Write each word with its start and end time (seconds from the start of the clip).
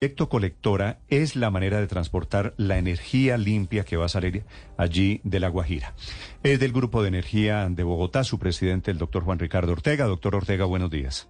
proyecto 0.00 0.28
colectora 0.28 1.00
es 1.08 1.34
la 1.34 1.50
manera 1.50 1.80
de 1.80 1.88
transportar 1.88 2.54
la 2.56 2.78
energía 2.78 3.36
limpia 3.36 3.84
que 3.84 3.96
va 3.96 4.06
a 4.06 4.08
salir 4.08 4.44
allí 4.76 5.20
de 5.24 5.40
La 5.40 5.48
Guajira. 5.48 5.92
Es 6.44 6.60
del 6.60 6.72
Grupo 6.72 7.02
de 7.02 7.08
Energía 7.08 7.66
de 7.68 7.82
Bogotá, 7.82 8.22
su 8.22 8.38
presidente, 8.38 8.92
el 8.92 8.98
doctor 8.98 9.24
Juan 9.24 9.40
Ricardo 9.40 9.72
Ortega. 9.72 10.06
Doctor 10.06 10.36
Ortega, 10.36 10.66
buenos 10.66 10.92
días. 10.92 11.28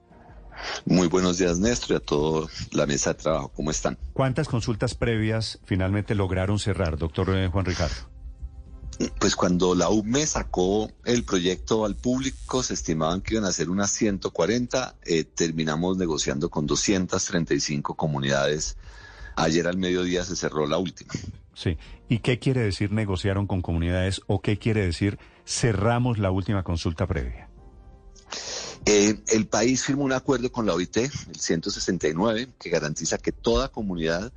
Muy 0.84 1.08
buenos 1.08 1.38
días, 1.38 1.58
Néstor, 1.58 1.92
y 1.92 1.94
a 1.94 2.00
toda 2.00 2.48
la 2.72 2.84
mesa 2.84 3.14
de 3.14 3.20
trabajo. 3.20 3.50
¿Cómo 3.56 3.70
están? 3.70 3.96
¿Cuántas 4.12 4.48
consultas 4.48 4.94
previas 4.94 5.60
finalmente 5.64 6.14
lograron 6.14 6.58
cerrar, 6.58 6.98
doctor 6.98 7.34
eh, 7.34 7.48
Juan 7.48 7.64
Ricardo? 7.64 8.17
Pues 9.20 9.36
cuando 9.36 9.76
la 9.76 9.90
UME 9.90 10.26
sacó 10.26 10.90
el 11.04 11.24
proyecto 11.24 11.84
al 11.84 11.94
público, 11.94 12.62
se 12.64 12.74
estimaban 12.74 13.20
que 13.20 13.34
iban 13.34 13.44
a 13.44 13.52
ser 13.52 13.70
unas 13.70 13.92
140, 13.92 14.96
eh, 15.04 15.24
terminamos 15.24 15.96
negociando 15.96 16.50
con 16.50 16.66
235 16.66 17.94
comunidades. 17.94 18.76
Ayer 19.36 19.68
al 19.68 19.76
mediodía 19.76 20.24
se 20.24 20.34
cerró 20.34 20.66
la 20.66 20.78
última. 20.78 21.12
Sí, 21.54 21.76
¿y 22.08 22.18
qué 22.18 22.40
quiere 22.40 22.62
decir 22.62 22.90
negociaron 22.90 23.46
con 23.46 23.62
comunidades 23.62 24.20
o 24.26 24.40
qué 24.40 24.58
quiere 24.58 24.84
decir 24.84 25.18
cerramos 25.46 26.18
la 26.18 26.32
última 26.32 26.64
consulta 26.64 27.06
previa? 27.06 27.48
Eh, 28.84 29.20
el 29.28 29.46
país 29.46 29.84
firmó 29.84 30.04
un 30.04 30.12
acuerdo 30.12 30.50
con 30.50 30.66
la 30.66 30.74
OIT, 30.74 30.96
el 30.96 31.38
169, 31.38 32.48
que 32.58 32.70
garantiza 32.70 33.18
que 33.18 33.32
toda 33.32 33.68
comunidad 33.68 34.32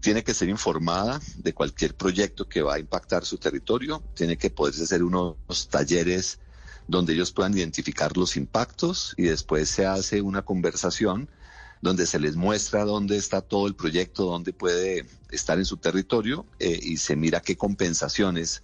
tiene 0.00 0.22
que 0.22 0.34
ser 0.34 0.48
informada 0.48 1.20
de 1.36 1.52
cualquier 1.52 1.96
proyecto 1.96 2.48
que 2.48 2.62
va 2.62 2.74
a 2.74 2.78
impactar 2.78 3.24
su 3.24 3.38
territorio, 3.38 4.02
tiene 4.14 4.36
que 4.36 4.50
poderse 4.50 4.84
hacer 4.84 5.02
unos 5.02 5.36
talleres 5.68 6.38
donde 6.86 7.14
ellos 7.14 7.32
puedan 7.32 7.56
identificar 7.56 8.16
los 8.16 8.36
impactos 8.36 9.14
y 9.16 9.24
después 9.24 9.68
se 9.68 9.86
hace 9.86 10.20
una 10.20 10.42
conversación 10.42 11.28
donde 11.82 12.06
se 12.06 12.20
les 12.20 12.36
muestra 12.36 12.84
dónde 12.84 13.16
está 13.16 13.40
todo 13.40 13.66
el 13.66 13.74
proyecto, 13.74 14.24
dónde 14.24 14.52
puede 14.52 15.06
estar 15.30 15.58
en 15.58 15.64
su 15.64 15.76
territorio 15.76 16.46
eh, 16.58 16.78
y 16.80 16.96
se 16.96 17.16
mira 17.16 17.40
qué 17.40 17.56
compensaciones 17.56 18.62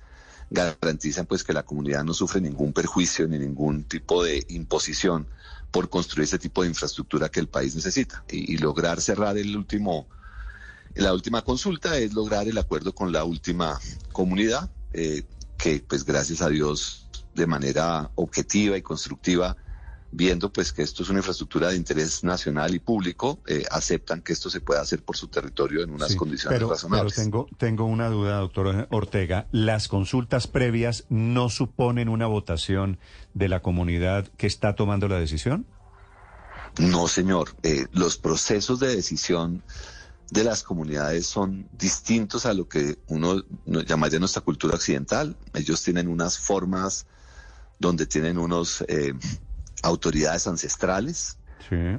garantizan 0.51 1.27
pues 1.27 1.45
que 1.45 1.53
la 1.53 1.63
comunidad 1.63 2.05
no 2.05 2.15
sufre 2.15 2.41
ningún 2.41 2.73
perjuicio 2.73 3.27
ni 3.27 3.39
ningún 3.39 3.85
tipo 3.85 4.23
de 4.23 4.45
imposición 4.49 5.27
por 5.71 5.89
construir 5.89 6.25
ese 6.25 6.39
tipo 6.39 6.63
de 6.63 6.69
infraestructura 6.69 7.31
que 7.31 7.41
el 7.41 7.49
país 7.49 7.75
necesita. 7.75 8.23
Y 8.29 8.59
lograr 8.59 9.01
cerrar 9.01 9.39
el 9.39 9.57
último 9.57 10.07
la 10.95 11.13
última 11.13 11.43
consulta 11.43 11.97
es 11.99 12.13
lograr 12.13 12.49
el 12.49 12.59
acuerdo 12.59 12.95
con 12.95 13.13
la 13.13 13.25
última 13.25 13.79
comunidad, 14.13 14.71
eh, 14.93 15.25
que 15.57 15.85
pues 15.87 16.05
gracias 16.05 16.43
a 16.43 16.49
Dios 16.49 17.09
de 17.35 17.47
manera 17.47 18.11
objetiva 18.15 18.77
y 18.77 18.83
constructiva, 18.83 19.57
viendo 20.11 20.53
pues 20.53 20.73
que 20.73 20.83
esto 20.83 21.03
es 21.03 21.09
una 21.09 21.21
infraestructura 21.21 21.71
de 21.71 21.77
interés 21.77 22.23
nacional 22.23 22.75
y 22.75 22.79
público, 22.79 23.39
eh, 23.47 23.65
aceptan 23.71 24.21
que 24.21 24.35
esto 24.35 24.51
se 24.51 24.61
pueda 24.61 24.83
hacer 24.83 25.03
por 25.03 25.17
su 25.17 25.29
territorio 25.29 25.83
en 25.83 25.91
unas 25.91 26.15
condiciones 26.15 26.61
razonables. 26.61 27.15
Pero 27.15 27.25
tengo, 27.25 27.47
tengo 27.57 27.85
una 27.87 28.09
duda, 28.09 28.39
doctor 28.39 28.89
Ortega. 28.91 29.47
¿Las 29.53 29.89
consultas 29.89 30.47
previas 30.47 31.05
no 31.09 31.49
suponen 31.49 32.11
una 32.11 32.27
votación 32.27 32.99
de 33.33 33.49
la 33.49 33.63
comunidad 33.63 34.29
que 34.37 34.47
está 34.47 34.75
tomando 34.75 35.09
la 35.09 35.19
decisión? 35.19 35.67
No, 36.79 37.09
señor. 37.09 37.55
Eh, 37.63 37.87
los 37.93 38.19
procesos 38.19 38.81
de 38.81 38.95
decisión 38.95 39.63
de 40.31 40.45
las 40.45 40.63
comunidades 40.63 41.27
son 41.27 41.69
distintos 41.73 42.47
a 42.47 42.55
lo 42.55 42.69
que 42.69 42.99
uno 43.09 43.43
llamaría 43.67 44.19
nuestra 44.19 44.43
cultura 44.43 44.77
occidental. 44.77 45.37
Ellos 45.55 45.83
tienen 45.83 46.09
unas 46.09 46.39
formas 46.39 47.07
donde 47.79 48.07
tienen 48.07 48.39
unos 48.39 48.83
eh, 48.89 49.13
autoridades 49.83 50.47
ancestrales 50.47 51.37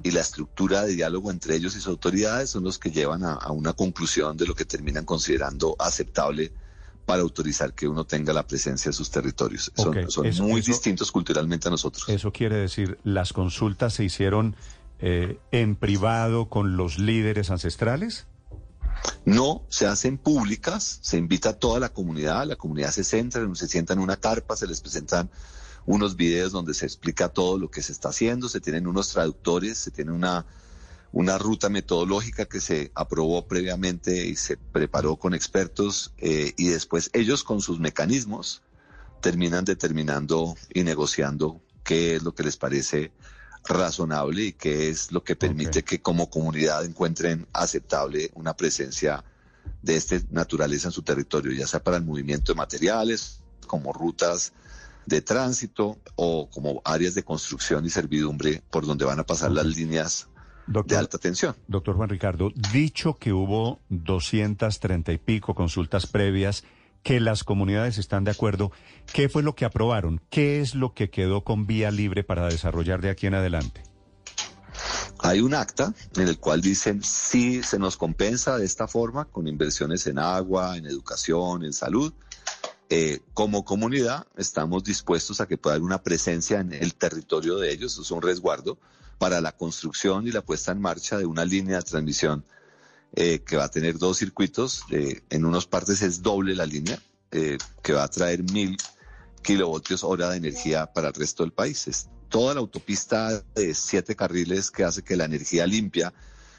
y 0.04 0.12
la 0.12 0.22
estructura 0.22 0.84
de 0.84 0.94
diálogo 0.94 1.32
entre 1.32 1.56
ellos 1.56 1.76
y 1.76 1.80
sus 1.80 1.88
autoridades 1.88 2.52
son 2.52 2.64
los 2.64 2.78
que 2.78 2.92
llevan 2.92 3.24
a, 3.24 3.52
una 3.52 3.74
conclusión 3.74 4.38
de 4.38 4.46
lo 4.46 4.54
que 4.54 4.66
terminan 4.66 5.04
considerando 5.04 5.76
aceptable 5.80 6.52
para 7.06 7.22
autorizar 7.22 7.74
que 7.74 7.88
uno 7.88 8.06
tenga 8.06 8.34
la 8.34 8.46
presencia 8.46 8.90
en 8.90 8.94
sus 8.94 9.10
territorios. 9.10 9.72
Son, 9.76 10.30
muy 10.42 10.62
distintos 10.62 11.12
culturalmente 11.12 11.70
a 11.70 11.72
nosotros. 11.72 12.08
Eso 12.08 12.31
quiere 12.31 12.58
decir, 12.58 13.00
las 13.03 13.34
consultas 13.34 13.96
se 13.96 14.03
hicieron 14.03 14.56
eh, 15.06 15.38
en 15.52 15.75
privado 15.75 16.47
con 16.47 16.78
los 16.78 16.97
líderes 16.97 17.50
ancestrales? 17.50 18.25
No, 19.25 19.66
se 19.68 19.86
hacen 19.86 20.18
públicas, 20.18 21.00
se 21.02 21.18
invita 21.18 21.50
a 21.50 21.59
toda 21.59 21.81
la 21.81 21.90
comunidad, 21.90 22.47
la 22.47 22.56
comunidad 22.56 22.91
se 22.91 23.03
centra, 23.03 23.46
se 23.53 23.68
sienta 23.68 23.91
en 23.91 24.00
una 24.00 24.16
carpa, 24.16 24.56
se 24.56 24.66
les 24.66 24.80
presentan 24.80 25.30
unos 25.86 26.16
videos 26.16 26.53
donde 26.53 26.74
se 26.74 26.86
explica 26.86 27.28
todo 27.28 27.58
lo 27.58 27.69
que 27.69 27.81
se 27.81 27.91
está 27.91 28.09
haciendo, 28.09 28.47
se 28.47 28.62
tienen 28.62 28.88
unos 28.88 29.09
traductores, 29.09 29.78
se 29.78 29.91
tiene 29.91 30.14
una, 30.14 30.46
una 31.12 31.38
ruta 31.38 31.68
metodológica 31.68 32.46
que 32.46 32.62
se 32.62 32.94
aprobó 32.96 33.46
previamente 33.46 34.25
y 34.25 34.38
se 34.38 34.56
preparó 34.56 35.18
con 35.18 35.34
expertos 35.34 36.14
eh, 36.18 36.53
y 36.56 36.70
después 36.70 37.09
ellos 37.12 37.44
con 37.44 37.59
sus 37.59 37.78
mecanismos 37.78 38.62
terminan 39.20 39.66
determinando 39.66 40.56
y 40.74 40.84
negociando 40.84 41.59
qué 41.84 42.16
es 42.16 42.24
lo 42.24 42.34
que 42.34 42.44
les 42.44 42.56
parece 42.56 43.12
razonable 43.66 44.44
y 44.44 44.53
que 44.53 44.90
es 44.90 45.12
lo 45.12 45.24
que 45.24 45.35
permite 45.35 45.84
que 45.84 46.01
como 46.01 46.29
comunidad 46.29 46.85
encuentren 46.85 47.47
aceptable 47.53 48.31
una 48.34 48.56
presencia 48.56 49.24
de 49.81 49.96
esta 49.96 50.18
naturaleza 50.31 50.90
en 50.90 50.91
su 50.91 51.01
territorio, 51.01 51.51
ya 51.53 51.68
sea 51.68 51.84
para 51.84 51.97
el 51.97 52.03
movimiento 52.03 52.53
de 52.53 52.57
materiales, 52.57 53.41
como 53.68 53.94
rutas 53.94 54.53
de 55.06 55.22
tránsito 55.22 55.97
o 56.16 56.50
como 56.50 56.81
áreas 56.85 57.16
de 57.16 57.23
construcción 57.23 57.85
y 57.85 57.90
servidumbre 57.90 58.62
por 58.69 58.85
donde 58.85 59.06
van 59.06 59.19
a 59.19 59.25
pasar 59.25 59.52
las 59.52 59.66
líneas 59.66 60.28
de 60.68 60.96
alta 60.96 61.18
tensión. 61.18 61.56
Doctor 61.68 61.96
Juan 61.96 62.09
Ricardo, 62.09 62.52
dicho 62.72 63.18
que 63.18 63.34
hubo 63.34 63.81
230 63.90 65.12
y 65.12 65.18
pico 65.18 65.56
consultas 65.56 66.07
previas, 66.07 66.63
que 67.03 67.19
las 67.19 67.44
comunidades 67.44 67.97
están 67.97 68.24
de 68.24 68.31
acuerdo. 68.31 68.72
¿Qué 69.14 69.30
fue 69.30 69.44
lo 69.44 69.56
que 69.56 69.66
aprobaron? 69.66 70.22
¿Qué 70.30 70.62
es 70.62 70.74
lo 70.74 70.94
que 70.94 71.09
quedó 71.09 71.44
con 71.44 71.68
vía 71.68 71.91
libre 71.91 72.24
para 72.24 72.47
desarrollar 72.47 73.02
de 73.02 73.09
aquí 73.09 73.28
en 73.28 73.36
adelante? 73.36 73.84
Hay 75.19 75.41
un 75.41 75.53
acta 75.53 75.94
en 76.16 76.28
el 76.28 76.40
cual 76.40 76.62
dicen 76.62 77.03
si 77.03 77.64
se 77.64 77.80
nos 77.80 77.97
compensa 77.97 78.58
de 78.58 78.66
esta 78.66 78.88
forma 78.88 79.25
con 79.25 79.47
inversiones 79.47 80.08
en 80.08 80.19
agua, 80.19 80.78
en 80.78 80.86
educación, 80.86 81.64
en 81.64 81.74
salud. 81.74 82.14
Eh, 82.90 83.22
como 83.34 83.64
comunidad 83.64 84.28
estamos 84.38 84.84
dispuestos 84.84 85.40
a 85.40 85.47
que 85.47 85.58
pueda 85.58 85.75
haber 85.75 85.85
una 85.85 86.03
presencia 86.03 86.59
en 86.59 86.74
el 86.74 86.96
territorio 86.96 87.58
de 87.58 87.72
ellos, 87.72 87.97
es 87.97 88.12
un 88.12 88.22
resguardo 88.22 88.78
para 89.18 89.40
la 89.40 89.53
construcción 89.53 90.28
y 90.28 90.31
la 90.31 90.41
puesta 90.41 90.74
en 90.74 90.81
marcha 90.81 91.18
de 91.18 91.25
una 91.25 91.46
línea 91.46 91.78
de 91.78 91.84
transmisión 91.84 92.44
eh, 93.16 93.44
que 93.46 93.57
va 93.57 93.66
a 93.66 93.69
tener 93.69 93.97
dos 93.97 94.18
circuitos. 94.18 94.84
Eh, 94.90 95.22
en 95.29 95.46
unas 95.46 95.68
partes 95.68 96.01
es 96.01 96.24
doble 96.24 96.56
la 96.56 96.66
línea, 96.66 97.00
eh, 97.31 97.57
que 97.84 97.94
va 97.94 98.03
a 98.03 98.07
traer 98.07 98.44
mil 98.51 98.78
kilovoltios 99.44 100.03
hora 100.03 100.29
de 100.29 100.38
energía 100.38 100.88
para 100.91 101.09
el 101.09 101.13
resto 101.13 101.44
del 101.44 101.52
país. 101.52 101.88
Es 101.88 102.09
toda 102.29 102.56
la 102.56 102.62
autopista 102.62 103.44
de 103.53 103.75
siete 103.75 104.16
carriles 104.16 104.72
que 104.72 104.84
hace 104.84 105.03
que 105.03 105.16
la 105.16 105.25
energía 105.25 105.68
limpia, 105.68 106.12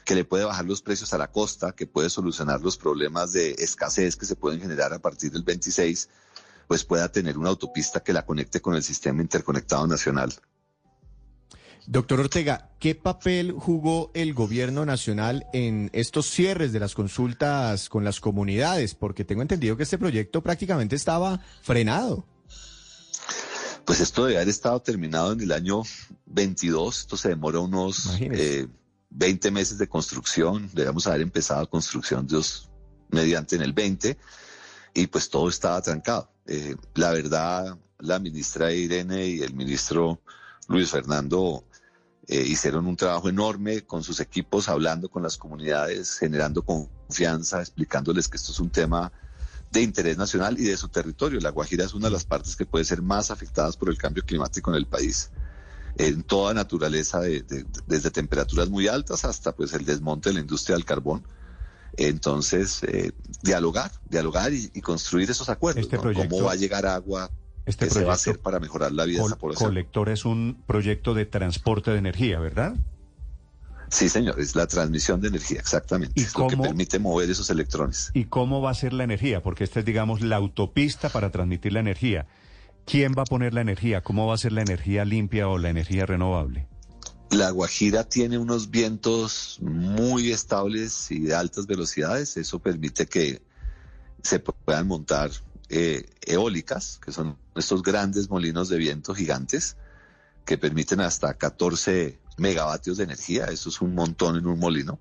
que 0.05 0.15
le 0.15 0.23
puede 0.23 0.45
bajar 0.45 0.65
los 0.65 0.81
precios 0.81 1.13
a 1.13 1.17
la 1.17 1.31
costa, 1.31 1.73
que 1.73 1.87
puede 1.87 2.09
solucionar 2.09 2.61
los 2.61 2.77
problemas 2.77 3.33
de 3.33 3.51
escasez 3.57 4.15
que 4.15 4.25
se 4.25 4.37
pueden 4.37 4.61
generar 4.61 4.93
a 4.93 4.99
partir 4.99 5.31
del 5.31 5.43
26, 5.43 6.07
pues 6.67 6.85
pueda 6.85 7.11
tener 7.11 7.37
una 7.37 7.49
autopista 7.49 8.01
que 8.01 8.13
la 8.13 8.25
conecte 8.25 8.61
con 8.61 8.75
el 8.75 8.83
sistema 8.83 9.21
interconectado 9.21 9.85
nacional. 9.87 10.33
Doctor 11.87 12.19
Ortega, 12.19 12.71
¿qué 12.79 12.95
papel 12.95 13.51
jugó 13.51 14.09
el 14.15 14.33
gobierno 14.33 14.85
nacional 14.85 15.45
en 15.53 15.91
estos 15.93 16.25
cierres 16.25 16.71
de 16.73 16.79
las 16.79 16.95
consultas 16.95 17.89
con 17.89 18.03
las 18.03 18.19
comunidades? 18.19 18.95
Porque 18.95 19.23
tengo 19.23 19.43
entendido 19.43 19.77
que 19.77 19.83
este 19.83 19.99
proyecto 19.99 20.41
prácticamente 20.41 20.95
estaba 20.95 21.39
frenado. 21.61 22.25
Pues 23.85 23.99
esto 23.99 24.25
debe 24.25 24.37
haber 24.37 24.49
estado 24.49 24.81
terminado 24.81 25.33
en 25.33 25.41
el 25.41 25.51
año 25.51 25.83
22, 26.25 27.01
esto 27.01 27.17
se 27.17 27.29
demora 27.29 27.59
unos 27.59 28.17
20 28.19 28.67
eh, 29.47 29.51
meses 29.51 29.77
de 29.77 29.87
construcción, 29.87 30.71
debemos 30.73 31.05
haber 31.05 31.21
empezado 31.21 31.69
construcción 31.69 32.25
Dios 32.25 32.67
mediante 33.09 33.55
en 33.55 33.61
el 33.61 33.73
20 33.73 34.17
y 34.95 35.07
pues 35.07 35.29
todo 35.29 35.49
estaba 35.49 35.79
trancado. 35.83 36.31
Eh, 36.47 36.75
la 36.95 37.11
verdad, 37.11 37.77
la 37.99 38.17
ministra 38.17 38.73
Irene 38.73 39.27
y 39.27 39.41
el 39.41 39.53
ministro 39.53 40.19
Luis 40.67 40.89
Fernando 40.89 41.63
eh, 42.27 42.41
hicieron 42.41 42.87
un 42.87 42.95
trabajo 42.95 43.29
enorme 43.29 43.83
con 43.83 44.03
sus 44.03 44.19
equipos, 44.19 44.67
hablando 44.67 45.09
con 45.09 45.21
las 45.21 45.37
comunidades, 45.37 46.17
generando 46.17 46.63
confianza, 46.63 47.61
explicándoles 47.61 48.27
que 48.27 48.37
esto 48.37 48.51
es 48.51 48.59
un 48.59 48.71
tema 48.71 49.11
de 49.71 49.81
interés 49.81 50.17
nacional 50.17 50.59
y 50.59 50.63
de 50.63 50.77
su 50.77 50.89
territorio. 50.89 51.39
La 51.39 51.51
Guajira 51.51 51.85
es 51.85 51.93
una 51.93 52.07
de 52.07 52.13
las 52.13 52.25
partes 52.25 52.55
que 52.55 52.65
puede 52.65 52.85
ser 52.85 53.01
más 53.01 53.29
afectadas 53.29 53.77
por 53.77 53.89
el 53.89 53.97
cambio 53.97 54.23
climático 54.23 54.71
en 54.71 54.77
el 54.77 54.87
país. 54.87 55.29
En 55.97 56.23
toda 56.23 56.53
naturaleza, 56.53 57.21
desde 57.21 58.11
temperaturas 58.11 58.69
muy 58.69 58.87
altas 58.87 59.23
hasta 59.23 59.53
pues 59.55 59.73
el 59.73 59.85
desmonte 59.85 60.29
de 60.29 60.33
la 60.33 60.41
industria 60.41 60.75
del 60.75 60.85
carbón. 60.85 61.25
Entonces, 61.97 62.83
eh, 62.83 63.13
dialogar, 63.41 63.91
dialogar 64.09 64.51
y, 64.51 64.81
construir 64.81 65.29
esos 65.29 65.47
acuerdos. 65.47 65.83
Este 65.83 65.97
¿Cómo 65.97 66.43
va 66.43 66.51
a 66.51 66.55
llegar 66.55 66.85
agua? 66.85 67.31
Este 67.65 67.89
se 67.89 68.03
va 68.03 68.11
a 68.11 68.15
hacer 68.15 68.39
para 68.39 68.59
mejorar 68.59 68.91
la 68.91 69.05
vida 69.05 69.19
de 69.19 69.25
esa 69.25 69.37
población. 69.37 69.69
Colector 69.69 70.09
es 70.09 70.25
un 70.25 70.61
proyecto 70.67 71.13
de 71.13 71.25
transporte 71.25 71.91
de 71.91 71.97
energía, 71.97 72.39
¿verdad? 72.39 72.75
Sí, 73.89 74.09
señor, 74.09 74.39
es 74.39 74.55
la 74.55 74.67
transmisión 74.67 75.21
de 75.21 75.29
energía, 75.29 75.59
exactamente. 75.59 76.19
es 76.19 76.37
lo 76.37 76.47
que 76.47 76.57
permite 76.57 76.99
mover 76.99 77.29
esos 77.29 77.49
electrones. 77.49 78.11
¿Y 78.13 78.25
cómo 78.25 78.61
va 78.61 78.71
a 78.71 78.73
ser 78.73 78.93
la 78.93 79.03
energía? 79.03 79.41
Porque 79.41 79.63
esta 79.63 79.79
es, 79.79 79.85
digamos, 79.85 80.21
la 80.21 80.35
autopista 80.37 81.09
para 81.09 81.31
transmitir 81.31 81.73
la 81.73 81.79
energía. 81.79 82.27
¿Quién 82.85 83.13
va 83.17 83.23
a 83.23 83.25
poner 83.25 83.53
la 83.53 83.61
energía? 83.61 84.01
¿Cómo 84.01 84.27
va 84.27 84.35
a 84.35 84.37
ser 84.37 84.51
la 84.51 84.61
energía 84.61 85.05
limpia 85.05 85.47
o 85.47 85.57
la 85.57 85.69
energía 85.69 86.05
renovable? 86.05 86.67
La 87.31 87.49
Guajira 87.49 88.03
tiene 88.03 88.37
unos 88.37 88.69
vientos 88.69 89.59
muy 89.61 90.31
estables 90.31 91.09
y 91.11 91.21
de 91.21 91.35
altas 91.35 91.65
velocidades. 91.65 92.37
Eso 92.37 92.59
permite 92.59 93.07
que 93.07 93.41
se 94.21 94.39
puedan 94.39 94.87
montar 94.87 95.31
eh, 95.69 96.05
eólicas, 96.21 96.99
que 97.03 97.11
son 97.11 97.37
estos 97.55 97.81
grandes 97.81 98.29
molinos 98.29 98.69
de 98.69 98.77
viento 98.77 99.15
gigantes 99.15 99.77
que 100.45 100.57
permiten 100.57 101.01
hasta 101.01 101.33
14 101.33 102.19
megavatios 102.37 102.97
de 102.97 103.05
energía. 103.05 103.45
Eso 103.45 103.69
es 103.69 103.81
un 103.81 103.95
montón 103.95 104.37
en 104.37 104.45
un 104.47 104.59
molino. 104.59 104.99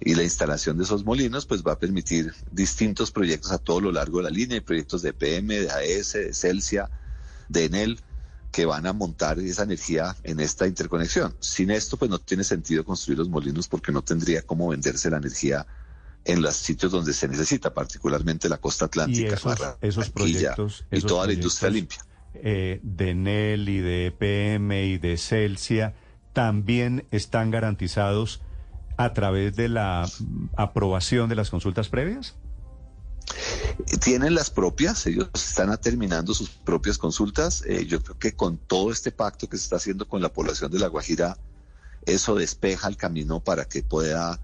Y 0.00 0.14
la 0.14 0.22
instalación 0.22 0.78
de 0.78 0.84
esos 0.84 1.04
molinos 1.04 1.44
pues 1.44 1.62
va 1.62 1.72
a 1.72 1.78
permitir 1.78 2.32
distintos 2.50 3.10
proyectos 3.10 3.52
a 3.52 3.58
todo 3.58 3.80
lo 3.82 3.92
largo 3.92 4.18
de 4.18 4.24
la 4.24 4.30
línea, 4.30 4.60
proyectos 4.62 5.02
de 5.02 5.12
PM, 5.12 5.60
de 5.60 5.70
AES, 5.70 6.12
de 6.14 6.32
Celsia, 6.32 6.88
de 7.48 7.66
Enel, 7.66 8.00
que 8.50 8.64
van 8.64 8.86
a 8.86 8.94
montar 8.94 9.38
esa 9.38 9.64
energía 9.64 10.16
en 10.22 10.40
esta 10.40 10.66
interconexión. 10.66 11.36
Sin 11.40 11.70
esto 11.70 11.98
pues 11.98 12.10
no 12.10 12.18
tiene 12.18 12.44
sentido 12.44 12.84
construir 12.84 13.18
los 13.18 13.28
molinos 13.28 13.68
porque 13.68 13.92
no 13.92 14.02
tendría 14.02 14.42
cómo 14.42 14.68
venderse 14.68 15.10
la 15.10 15.18
energía 15.18 15.66
en 16.24 16.42
los 16.42 16.54
sitios 16.56 16.92
donde 16.92 17.12
se 17.12 17.28
necesita, 17.28 17.72
particularmente 17.72 18.48
la 18.48 18.58
costa 18.58 18.86
atlántica, 18.86 19.38
y 19.82 19.86
esos, 19.86 20.10
proyectos 20.10 20.84
y 20.90 21.00
toda 21.00 21.26
la 21.26 21.32
industria 21.32 21.70
limpia. 21.70 22.04
Eh, 22.34 22.80
de 22.82 23.14
NEL 23.14 23.68
y 23.68 23.80
de 23.80 24.06
EPM 24.06 24.72
y 24.84 24.98
de 24.98 25.16
Celsia 25.16 25.94
también 26.32 27.06
están 27.10 27.50
garantizados 27.50 28.40
a 28.96 29.14
través 29.14 29.56
de 29.56 29.68
la 29.68 30.06
aprobación 30.56 31.30
de 31.30 31.34
las 31.34 31.48
consultas 31.48 31.88
previas? 31.88 32.34
Tienen 34.00 34.34
las 34.34 34.50
propias, 34.50 35.06
ellos 35.06 35.30
están 35.34 35.76
terminando 35.80 36.34
sus 36.34 36.50
propias 36.50 36.98
consultas. 36.98 37.62
Eh, 37.66 37.86
yo 37.86 38.02
creo 38.02 38.18
que 38.18 38.34
con 38.34 38.58
todo 38.58 38.92
este 38.92 39.10
pacto 39.10 39.48
que 39.48 39.56
se 39.56 39.64
está 39.64 39.76
haciendo 39.76 40.06
con 40.06 40.20
la 40.20 40.32
población 40.32 40.70
de 40.70 40.78
La 40.78 40.88
Guajira, 40.88 41.38
eso 42.04 42.34
despeja 42.34 42.88
el 42.88 42.96
camino 42.96 43.40
para 43.40 43.64
que 43.64 43.82
pueda 43.82 44.40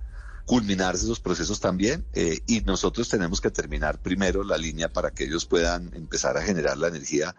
culminarse 0.47 1.05
esos 1.05 1.21
procesos 1.21 1.61
también. 1.61 2.07
Eh, 2.15 2.41
y 2.47 2.63
nosotros 2.63 3.09
tenemos 3.09 3.41
que 3.41 3.51
terminar 3.51 4.01
primero 4.01 4.43
la 4.45 4.57
línea 4.57 4.93
para 4.93 5.11
que 5.11 5.25
ellos 5.25 5.45
puedan 5.45 5.93
empezar 5.95 6.37
a 6.39 6.43
generar 6.43 6.79
la 6.79 6.89
energía 6.89 7.35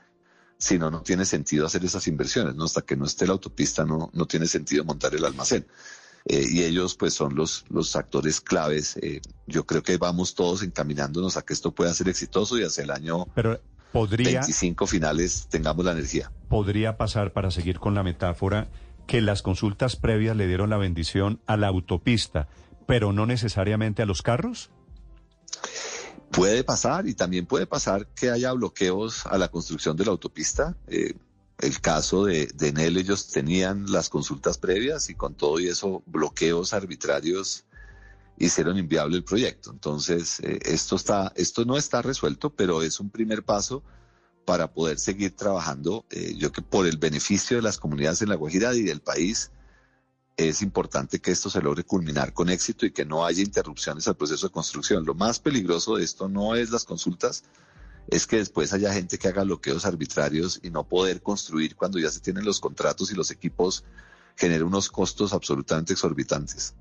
si 0.59 0.79
no, 0.79 0.89
no 0.89 1.01
tiene 1.01 1.25
sentido 1.25 1.65
hacer 1.65 1.85
esas 1.85 2.07
inversiones, 2.07 2.55
¿no? 2.55 2.65
Hasta 2.65 2.81
que 2.81 2.95
no 2.95 3.05
esté 3.05 3.27
la 3.27 3.33
autopista, 3.33 3.85
no, 3.85 4.09
no 4.13 4.25
tiene 4.25 4.47
sentido 4.47 4.83
montar 4.83 5.13
el 5.15 5.23
almacén. 5.23 5.67
Eh, 6.25 6.45
y 6.49 6.63
ellos, 6.63 6.95
pues, 6.95 7.13
son 7.13 7.35
los, 7.35 7.63
los 7.69 7.95
actores 7.95 8.41
claves. 8.41 8.97
Eh, 9.01 9.21
yo 9.45 9.65
creo 9.65 9.83
que 9.83 9.97
vamos 9.97 10.35
todos 10.35 10.63
encaminándonos 10.63 11.37
a 11.37 11.43
que 11.43 11.53
esto 11.53 11.71
pueda 11.71 11.93
ser 11.93 12.09
exitoso 12.09 12.57
y 12.57 12.63
hacia 12.63 12.83
el 12.83 12.91
año 12.91 13.27
Pero 13.33 13.61
podría, 13.93 14.41
25 14.41 14.87
finales 14.87 15.47
tengamos 15.49 15.85
la 15.85 15.91
energía. 15.91 16.31
Podría 16.49 16.97
pasar, 16.97 17.31
para 17.31 17.51
seguir 17.51 17.79
con 17.79 17.93
la 17.93 18.03
metáfora, 18.03 18.67
que 19.05 19.21
las 19.21 19.41
consultas 19.41 19.95
previas 19.95 20.35
le 20.35 20.47
dieron 20.47 20.69
la 20.69 20.77
bendición 20.77 21.39
a 21.45 21.55
la 21.55 21.67
autopista, 21.67 22.49
pero 22.87 23.13
no 23.13 23.27
necesariamente 23.27 24.01
a 24.01 24.07
los 24.07 24.23
carros. 24.23 24.71
Puede 26.31 26.63
pasar 26.63 27.07
y 27.07 27.13
también 27.13 27.45
puede 27.45 27.67
pasar 27.67 28.07
que 28.07 28.31
haya 28.31 28.51
bloqueos 28.53 29.27
a 29.27 29.37
la 29.37 29.49
construcción 29.49 29.95
de 29.95 30.05
la 30.05 30.11
autopista. 30.11 30.75
Eh, 30.87 31.13
el 31.59 31.81
caso 31.81 32.25
de, 32.25 32.47
de 32.47 32.69
Enel, 32.69 32.97
ellos 32.97 33.27
tenían 33.27 33.91
las 33.91 34.09
consultas 34.09 34.57
previas 34.57 35.09
y 35.09 35.15
con 35.15 35.35
todo 35.35 35.59
y 35.59 35.67
eso 35.67 36.01
bloqueos 36.05 36.73
arbitrarios 36.73 37.65
hicieron 38.37 38.77
inviable 38.77 39.17
el 39.17 39.23
proyecto. 39.23 39.71
Entonces, 39.71 40.39
eh, 40.41 40.59
esto, 40.63 40.95
está, 40.95 41.33
esto 41.35 41.65
no 41.65 41.77
está 41.77 42.01
resuelto, 42.01 42.51
pero 42.51 42.83
es 42.83 42.99
un 42.99 43.09
primer 43.09 43.43
paso 43.43 43.83
para 44.45 44.71
poder 44.71 44.97
seguir 44.97 45.35
trabajando, 45.35 46.05
eh, 46.09 46.35
yo 46.37 46.53
que 46.53 46.61
por 46.61 46.87
el 46.87 46.97
beneficio 46.97 47.57
de 47.57 47.63
las 47.63 47.77
comunidades 47.77 48.21
en 48.21 48.29
La 48.29 48.35
Guajira 48.35 48.73
y 48.73 48.83
del 48.83 49.01
país, 49.01 49.51
es 50.37 50.61
importante 50.61 51.19
que 51.19 51.31
esto 51.31 51.49
se 51.49 51.61
logre 51.61 51.83
culminar 51.83 52.31
con 52.31 52.49
éxito 52.49 52.85
y 52.85 52.91
que 52.91 53.05
no 53.05 53.25
haya 53.25 53.41
interrupciones 53.41 54.07
al 54.07 54.15
proceso 54.15 54.47
de 54.47 54.53
construcción. 54.53 55.03
Lo 55.03 55.15
más 55.15 55.39
peligroso 55.39 55.95
de 55.95 56.03
esto 56.03 56.29
no 56.29 56.55
es 56.55 56.69
las 56.69 56.85
consultas, 56.85 57.43
es 58.07 58.27
que 58.27 58.37
después 58.37 58.71
haya 58.71 58.93
gente 58.93 59.17
que 59.17 59.27
haga 59.27 59.43
bloqueos 59.43 59.85
arbitrarios 59.85 60.59
y 60.61 60.69
no 60.69 60.87
poder 60.87 61.21
construir 61.23 61.75
cuando 61.75 61.97
ya 61.97 62.11
se 62.11 62.19
tienen 62.19 62.45
los 62.45 62.59
contratos 62.59 63.11
y 63.11 63.15
los 63.15 63.31
equipos 63.31 63.83
genera 64.35 64.63
unos 64.63 64.89
costos 64.89 65.33
absolutamente 65.33 65.93
exorbitantes. 65.93 66.75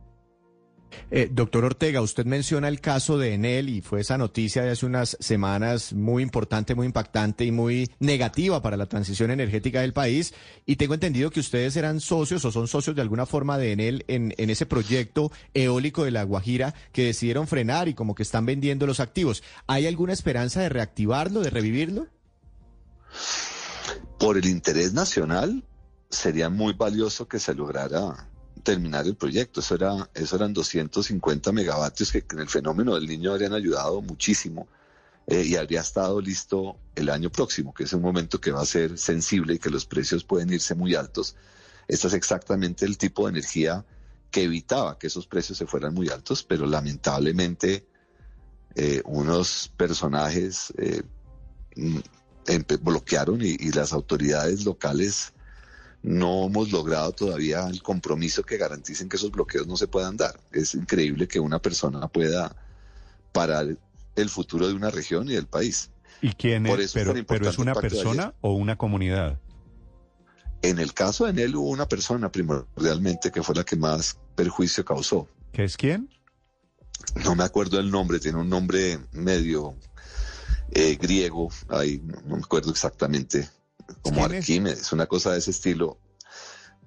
Eh, 1.10 1.28
doctor 1.30 1.64
Ortega, 1.64 2.00
usted 2.00 2.24
menciona 2.26 2.68
el 2.68 2.80
caso 2.80 3.18
de 3.18 3.34
Enel 3.34 3.68
y 3.68 3.80
fue 3.80 4.00
esa 4.00 4.18
noticia 4.18 4.62
de 4.62 4.70
hace 4.70 4.86
unas 4.86 5.16
semanas 5.20 5.92
muy 5.92 6.22
importante, 6.22 6.74
muy 6.74 6.86
impactante 6.86 7.44
y 7.44 7.52
muy 7.52 7.90
negativa 8.00 8.62
para 8.62 8.76
la 8.76 8.86
transición 8.86 9.30
energética 9.30 9.80
del 9.80 9.92
país. 9.92 10.34
Y 10.64 10.76
tengo 10.76 10.94
entendido 10.94 11.30
que 11.30 11.40
ustedes 11.40 11.76
eran 11.76 12.00
socios 12.00 12.44
o 12.44 12.52
son 12.52 12.68
socios 12.68 12.96
de 12.96 13.02
alguna 13.02 13.26
forma 13.26 13.58
de 13.58 13.72
Enel 13.72 14.04
en, 14.08 14.34
en 14.36 14.50
ese 14.50 14.66
proyecto 14.66 15.30
eólico 15.54 16.04
de 16.04 16.10
La 16.10 16.24
Guajira 16.24 16.74
que 16.92 17.04
decidieron 17.04 17.46
frenar 17.46 17.88
y 17.88 17.94
como 17.94 18.14
que 18.14 18.22
están 18.22 18.46
vendiendo 18.46 18.86
los 18.86 19.00
activos. 19.00 19.42
¿Hay 19.66 19.86
alguna 19.86 20.12
esperanza 20.12 20.60
de 20.60 20.68
reactivarlo, 20.68 21.40
de 21.40 21.50
revivirlo? 21.50 22.08
Por 24.18 24.38
el 24.38 24.46
interés 24.46 24.92
nacional, 24.92 25.62
sería 26.10 26.48
muy 26.48 26.72
valioso 26.72 27.28
que 27.28 27.38
se 27.38 27.54
lograra 27.54 28.28
terminar 28.66 29.06
el 29.06 29.14
proyecto. 29.14 29.60
Eso, 29.60 29.76
era, 29.76 30.10
eso 30.12 30.34
eran 30.34 30.52
250 30.52 31.52
megavatios 31.52 32.10
que 32.10 32.24
en 32.32 32.40
el 32.40 32.48
fenómeno 32.48 32.96
del 32.96 33.06
niño 33.06 33.30
habrían 33.30 33.54
ayudado 33.54 34.02
muchísimo 34.02 34.66
eh, 35.28 35.44
y 35.44 35.54
habría 35.54 35.80
estado 35.82 36.20
listo 36.20 36.76
el 36.96 37.08
año 37.08 37.30
próximo, 37.30 37.72
que 37.72 37.84
es 37.84 37.92
un 37.92 38.02
momento 38.02 38.40
que 38.40 38.50
va 38.50 38.62
a 38.62 38.66
ser 38.66 38.98
sensible 38.98 39.54
y 39.54 39.58
que 39.60 39.70
los 39.70 39.86
precios 39.86 40.24
pueden 40.24 40.52
irse 40.52 40.74
muy 40.74 40.96
altos. 40.96 41.36
Este 41.86 42.08
es 42.08 42.14
exactamente 42.14 42.84
el 42.84 42.98
tipo 42.98 43.24
de 43.24 43.30
energía 43.30 43.84
que 44.32 44.42
evitaba 44.42 44.98
que 44.98 45.06
esos 45.06 45.28
precios 45.28 45.58
se 45.58 45.66
fueran 45.66 45.94
muy 45.94 46.08
altos, 46.08 46.42
pero 46.42 46.66
lamentablemente 46.66 47.86
eh, 48.74 49.00
unos 49.04 49.70
personajes 49.76 50.74
eh, 50.76 51.02
mm, 51.76 51.98
bloquearon 52.82 53.42
y, 53.42 53.50
y 53.60 53.70
las 53.70 53.92
autoridades 53.92 54.64
locales 54.64 55.32
no 56.02 56.46
hemos 56.46 56.70
logrado 56.70 57.12
todavía 57.12 57.66
el 57.66 57.82
compromiso 57.82 58.42
que 58.42 58.56
garanticen 58.56 59.08
que 59.08 59.16
esos 59.16 59.30
bloqueos 59.30 59.66
no 59.66 59.76
se 59.76 59.88
puedan 59.88 60.16
dar. 60.16 60.38
Es 60.52 60.74
increíble 60.74 61.26
que 61.26 61.40
una 61.40 61.58
persona 61.58 62.06
pueda 62.08 62.54
parar 63.32 63.76
el 64.14 64.28
futuro 64.30 64.68
de 64.68 64.74
una 64.74 64.90
región 64.90 65.28
y 65.28 65.34
del 65.34 65.46
país. 65.46 65.90
¿Y 66.22 66.32
quién 66.32 66.66
es? 66.66 66.92
pero, 66.92 67.12
es 67.48 67.58
una 67.58 67.74
persona 67.74 68.34
o 68.40 68.52
una 68.52 68.76
comunidad. 68.76 69.38
En 70.62 70.78
el 70.78 70.94
caso 70.94 71.30
de 71.30 71.42
él 71.42 71.56
hubo 71.56 71.70
una 71.70 71.86
persona 71.86 72.32
primordialmente 72.32 73.30
que 73.30 73.42
fue 73.42 73.54
la 73.54 73.64
que 73.64 73.76
más 73.76 74.18
perjuicio 74.34 74.84
causó. 74.84 75.28
¿Qué 75.52 75.64
es 75.64 75.76
quién? 75.76 76.08
No 77.24 77.34
me 77.34 77.44
acuerdo 77.44 77.78
el 77.78 77.90
nombre, 77.90 78.18
tiene 78.18 78.38
un 78.38 78.48
nombre 78.48 78.98
medio 79.12 79.74
eh, 80.72 80.96
griego, 81.00 81.50
ahí 81.68 82.02
no 82.24 82.36
me 82.36 82.42
acuerdo 82.42 82.70
exactamente 82.70 83.48
como 84.02 84.24
Arquímedes, 84.24 84.92
una 84.92 85.06
cosa 85.06 85.32
de 85.32 85.38
ese 85.38 85.50
estilo. 85.50 85.98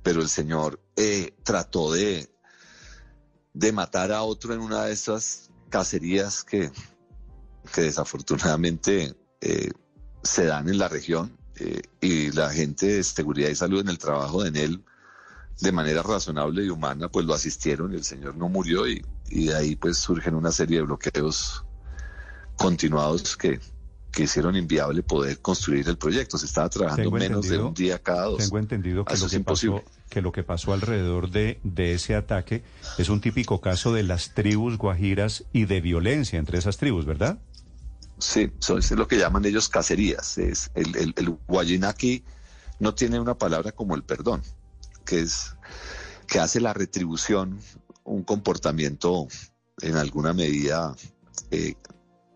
Pero 0.04 0.22
el 0.22 0.30
Señor 0.30 0.82
eh, 0.96 1.36
trató 1.44 1.92
de, 1.92 2.30
de 3.54 3.72
matar 3.72 4.12
a 4.12 4.24
otro 4.24 4.54
en 4.54 4.62
una 4.62 4.86
de 4.86 4.94
esas 4.94 5.50
cacerías 5.70 6.44
que, 6.44 6.72
que 7.74 7.82
desafortunadamente 7.82 9.16
eh, 9.42 9.72
se 10.24 10.46
dan 10.46 10.70
en 10.70 10.78
la 10.78 10.88
región 10.88 11.38
eh, 11.56 11.82
y 12.02 12.32
la 12.32 12.50
gente 12.50 12.88
de 12.88 13.04
seguridad 13.04 13.50
y 13.50 13.56
salud 13.56 13.82
en 13.82 13.90
el 13.90 13.98
trabajo 13.98 14.44
de 14.44 14.64
él 14.64 14.84
de 15.60 15.72
manera 15.72 16.02
razonable 16.02 16.64
y 16.64 16.70
humana 16.70 17.10
pues 17.10 17.26
lo 17.26 17.34
asistieron 17.34 17.94
y 17.94 17.98
el 17.98 18.04
señor 18.04 18.36
no 18.36 18.48
murió 18.48 18.88
y, 18.88 19.06
y 19.30 19.48
de 19.48 19.56
ahí 19.56 19.76
pues 19.76 19.98
surgen 19.98 20.36
una 20.36 20.52
serie 20.52 20.78
de 20.78 20.84
bloqueos 20.84 21.66
continuados 22.58 23.36
que, 23.36 23.60
que 24.20 24.26
hicieron 24.26 24.58
inviable 24.58 25.02
poder 25.02 25.40
construir 25.40 25.88
el 25.88 25.98
proyecto. 25.98 26.38
Se 26.38 26.46
estaba 26.46 26.68
trabajando 26.68 27.10
menos 27.10 27.48
de 27.48 27.58
un 27.58 27.74
día 27.74 28.00
cada 28.00 28.26
dos. 28.26 28.40
Tengo 28.40 28.58
entendido 28.58 29.06
que, 29.06 29.18
lo 29.18 29.30
que, 29.30 29.40
pasó, 29.40 29.84
que 30.10 30.22
lo 30.22 30.34
que 30.34 30.44
pasó 30.44 30.74
alrededor 30.74 31.32
de, 31.32 31.62
de 31.64 31.94
ese 31.94 32.16
ataque 32.16 32.62
es 32.98 33.08
un 33.08 33.22
típico 33.22 33.62
caso 33.62 33.94
de 33.94 34.04
las 34.04 34.34
tribus 34.34 34.78
guajiras 34.78 35.46
y 35.54 35.68
de 35.68 35.80
violencia 35.80 36.38
entre 36.38 36.58
esas 36.58 36.76
tribus, 36.76 37.06
¿verdad? 37.06 37.40
Sí, 38.18 38.52
eso 38.60 38.78
es 38.78 38.92
lo 38.92 39.08
que 39.08 39.18
llaman 39.18 39.46
ellos 39.46 39.70
cacerías. 39.70 40.38
Es 40.38 40.70
el, 40.76 40.98
el, 40.98 41.14
el 41.16 41.38
guayinaki 41.48 42.26
no 42.80 42.94
tiene 42.94 43.22
una 43.22 43.38
palabra 43.38 43.72
como 43.72 43.96
el 43.96 44.04
perdón, 44.04 44.44
que 45.06 45.22
es 45.22 45.56
que 46.28 46.40
hace 46.40 46.60
la 46.60 46.74
retribución 46.74 47.58
un 48.04 48.24
comportamiento 48.24 49.30
en 49.82 49.96
alguna 49.96 50.34
medida 50.34 50.94
eh, 51.52 51.76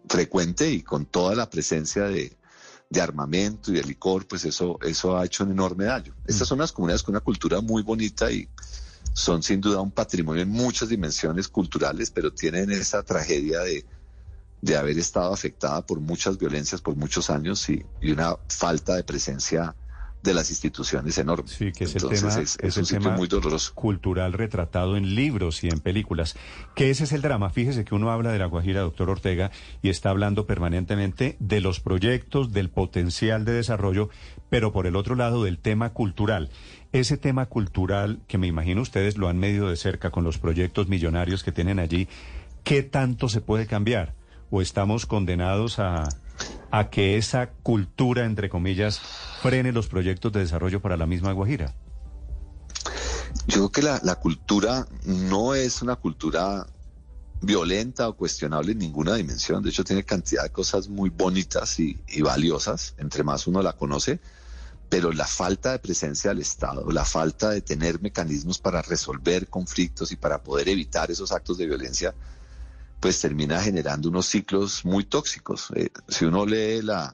frecuente 0.08 0.70
y 0.70 0.82
con 0.82 1.06
toda 1.06 1.36
la 1.36 1.50
presencia 1.50 2.04
de, 2.04 2.36
armamento 3.02 3.72
y 3.72 3.76
de 3.76 3.84
licor, 3.84 4.28
pues 4.28 4.46
eso, 4.46 4.78
eso 4.84 5.18
ha 5.18 5.26
hecho 5.26 5.44
un 5.44 5.52
enorme 5.52 5.86
daño. 5.86 6.14
Estas 6.28 6.48
son 6.48 6.60
unas 6.60 6.72
comunidades 6.72 7.02
con 7.02 7.14
una 7.14 7.22
cultura 7.22 7.60
muy 7.60 7.82
bonita 7.82 8.32
y 8.32 8.48
son 9.14 9.42
sin 9.42 9.60
duda 9.62 9.82
un 9.82 9.90
patrimonio 9.90 10.44
en 10.44 10.50
muchas 10.50 10.90
dimensiones 10.90 11.48
culturales, 11.48 12.12
pero 12.12 12.32
tienen 12.32 12.70
esa 12.72 13.02
tragedia 13.02 13.62
de, 13.62 13.84
de 14.62 14.78
haber 14.78 15.00
estado 15.00 15.34
afectada 15.34 15.84
por 15.84 16.00
muchas 16.00 16.38
violencias 16.38 16.82
por 16.82 16.96
muchos 16.96 17.32
años 17.32 17.68
y, 17.68 17.84
y 18.00 18.12
una 18.12 18.38
falta 18.48 18.96
de 18.96 19.04
presencia 19.04 19.76
de 20.24 20.34
las 20.34 20.50
instituciones 20.50 21.18
enormes. 21.18 21.52
Sí, 21.52 21.74
que 21.74 21.84
es 21.84 21.96
el 21.96 22.08
tema, 22.08 22.30
es, 22.40 22.78
un 22.78 22.86
tema 22.86 23.12
muy 23.12 23.28
doloroso. 23.28 23.74
cultural 23.76 24.32
retratado 24.32 24.96
en 24.96 25.16
libros 25.16 25.64
y 25.66 25.68
en 25.68 25.82
películas. 25.82 26.36
Que 26.76 26.90
ese 26.90 27.04
es 27.04 27.12
el 27.12 27.22
drama. 27.22 27.50
Fíjese 27.50 27.84
que 27.84 27.94
uno 27.94 28.10
habla 28.10 28.32
de 28.32 28.40
la 28.40 28.46
Guajira, 28.46 28.82
doctor 28.82 29.10
Ortega, 29.10 29.52
y 29.82 29.90
está 29.90 30.10
hablando 30.10 30.48
permanentemente 30.48 31.36
de 31.40 31.60
los 31.60 31.82
proyectos, 31.82 32.54
del 32.54 32.70
potencial 32.70 33.44
de 33.44 33.52
desarrollo, 33.52 34.10
pero 34.50 34.72
por 34.72 34.88
el 34.88 34.96
otro 34.96 35.16
lado 35.16 35.44
del 35.44 35.60
tema 35.60 35.90
cultural. 35.92 36.50
Ese 36.94 37.18
tema 37.18 37.48
cultural, 37.48 38.22
que 38.28 38.38
me 38.38 38.48
imagino 38.48 38.82
ustedes 38.82 39.18
lo 39.18 39.28
han 39.28 39.38
medido 39.38 39.70
de 39.70 39.76
cerca 39.76 40.10
con 40.10 40.24
los 40.24 40.38
proyectos 40.38 40.88
millonarios 40.88 41.44
que 41.44 41.52
tienen 41.52 41.80
allí, 41.80 42.08
¿qué 42.64 42.82
tanto 42.82 43.28
se 43.28 43.42
puede 43.42 43.68
cambiar? 43.68 44.14
¿O 44.50 44.62
estamos 44.62 45.06
condenados 45.06 45.80
a 45.80 46.08
a 46.72 46.90
que 46.90 47.18
esa 47.18 47.52
cultura, 47.52 48.26
entre 48.26 48.50
comillas, 48.50 49.00
frene 49.42 49.72
los 49.72 49.88
proyectos 49.88 50.32
de 50.32 50.40
desarrollo 50.40 50.82
para 50.82 50.98
la 50.98 51.06
misma 51.06 51.32
Guajira? 51.32 51.76
Yo 53.48 53.70
creo 53.70 53.72
que 53.72 53.82
la, 54.04 54.16
cultura 54.16 54.88
no 55.06 55.54
es 55.54 55.82
una 55.82 55.96
cultura 55.96 56.66
violenta 57.42 58.08
o 58.08 58.16
cuestionable 58.16 58.72
en 58.72 58.80
ninguna 58.80 59.16
dimensión. 59.16 59.62
De 59.62 59.70
hecho, 59.70 59.84
tiene 59.84 60.04
cantidad 60.04 60.44
de 60.44 60.50
cosas 60.50 60.88
muy 60.88 61.10
bonitas 61.10 61.80
y, 61.80 62.00
y, 62.08 62.22
valiosas, 62.22 62.96
entre 62.98 63.24
más 63.24 63.46
uno 63.48 63.62
la 63.62 63.74
conoce, 63.74 64.20
pero 64.90 65.12
la 65.12 65.28
falta 65.28 65.74
de 65.74 65.80
presencia 65.80 66.30
del 66.30 66.40
Estado, 66.40 66.90
la 66.92 67.06
falta 67.06 67.50
de 67.50 67.62
tener 67.62 68.02
mecanismos 68.02 68.60
para 68.60 68.82
resolver 68.82 69.48
conflictos 69.48 70.12
y 70.12 70.16
para 70.16 70.42
poder 70.42 70.70
evitar 70.70 71.12
esos 71.12 71.32
actos 71.32 71.58
de 71.58 71.66
violencia, 71.66 72.16
pues 73.04 73.20
termina 73.20 73.62
generando 73.62 74.08
unos 74.08 74.28
ciclos 74.28 74.86
muy 74.86 75.04
tóxicos. 75.04 75.72
Eh, 75.76 75.90
si 76.08 76.24
uno 76.24 76.46
lee 76.46 76.82
la, 76.82 77.14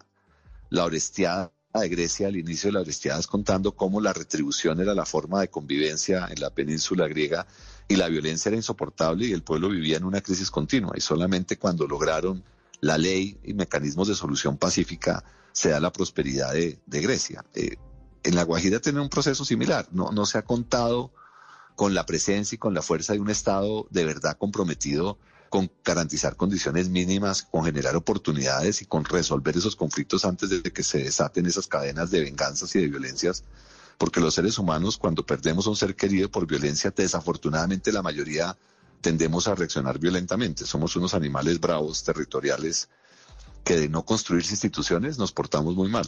la 0.69 0.85
Orestiada 0.85 1.51
de 1.73 1.89
Grecia, 1.89 2.27
al 2.27 2.37
inicio 2.37 2.67
de 2.67 2.73
la 2.73 2.81
Orestiada, 2.81 3.19
es 3.19 3.25
contando 3.25 3.71
cómo 3.71 3.99
la 3.99 4.13
retribución 4.13 4.79
era 4.79 4.93
la 4.93 5.07
forma 5.07 5.41
de 5.41 5.47
convivencia 5.47 6.27
en 6.29 6.41
la 6.41 6.51
península 6.51 7.07
griega 7.07 7.47
y 7.87 7.95
la 7.95 8.07
violencia 8.07 8.49
era 8.49 8.55
insoportable 8.55 9.25
y 9.25 9.31
el 9.31 9.41
pueblo 9.41 9.69
vivía 9.69 9.97
en 9.97 10.03
una 10.03 10.21
crisis 10.21 10.51
continua. 10.51 10.93
Y 10.95 11.01
solamente 11.01 11.57
cuando 11.57 11.87
lograron 11.87 12.43
la 12.81 12.99
ley 12.99 13.39
y 13.43 13.55
mecanismos 13.55 14.09
de 14.09 14.13
solución 14.13 14.57
pacífica 14.57 15.23
se 15.53 15.69
da 15.69 15.79
la 15.79 15.91
prosperidad 15.91 16.53
de, 16.53 16.77
Grecia. 16.85 17.43
Eh, 17.55 17.77
en 18.21 18.35
La 18.35 18.43
Guajira 18.43 18.79
tiene 18.79 18.99
un 18.99 19.09
proceso 19.09 19.43
similar. 19.43 19.87
No, 19.91 20.11
no 20.11 20.27
se 20.27 20.37
ha 20.37 20.43
contado 20.43 21.11
con 21.75 21.95
la 21.95 22.05
presencia 22.05 22.57
y 22.57 22.59
con 22.59 22.75
la 22.75 22.83
fuerza 22.83 23.13
de 23.13 23.21
un 23.21 23.31
Estado 23.31 23.87
de 23.89 24.05
verdad 24.05 24.37
comprometido 24.37 25.17
con 25.49 25.71
garantizar 25.83 26.35
condiciones 26.35 26.89
mínimas, 26.89 27.43
con 27.43 27.65
generar 27.65 27.95
oportunidades 27.95 28.81
y 28.81 28.85
con 28.85 29.03
resolver 29.03 29.57
esos 29.57 29.75
conflictos 29.75 30.25
antes 30.25 30.49
de 30.49 30.61
que 30.61 30.83
se 30.83 31.03
desaten 31.03 31.45
esas 31.45 31.67
cadenas 31.67 32.11
de 32.11 32.21
venganzas 32.21 32.75
y 32.75 32.79
de 32.81 32.87
violencias. 32.87 33.43
Porque 33.97 34.21
los 34.21 34.35
seres 34.35 34.57
humanos, 34.57 34.97
cuando 34.97 35.25
perdemos 35.25 35.67
a 35.67 35.71
un 35.71 35.75
ser 35.75 35.95
querido 35.95 36.29
por 36.31 36.47
violencia, 36.47 36.93
desafortunadamente 36.95 37.91
la 37.91 38.01
mayoría 38.01 38.55
tendemos 39.01 39.47
a 39.47 39.55
reaccionar 39.55 39.99
violentamente. 39.99 40.65
Somos 40.65 40.95
unos 40.95 41.13
animales 41.13 41.59
bravos, 41.59 42.03
territoriales, 42.03 42.89
que 43.63 43.75
de 43.75 43.89
no 43.89 44.05
construirse 44.05 44.53
instituciones 44.53 45.17
nos 45.17 45.31
portamos 45.31 45.75
muy 45.75 45.89
mal. 45.89 46.07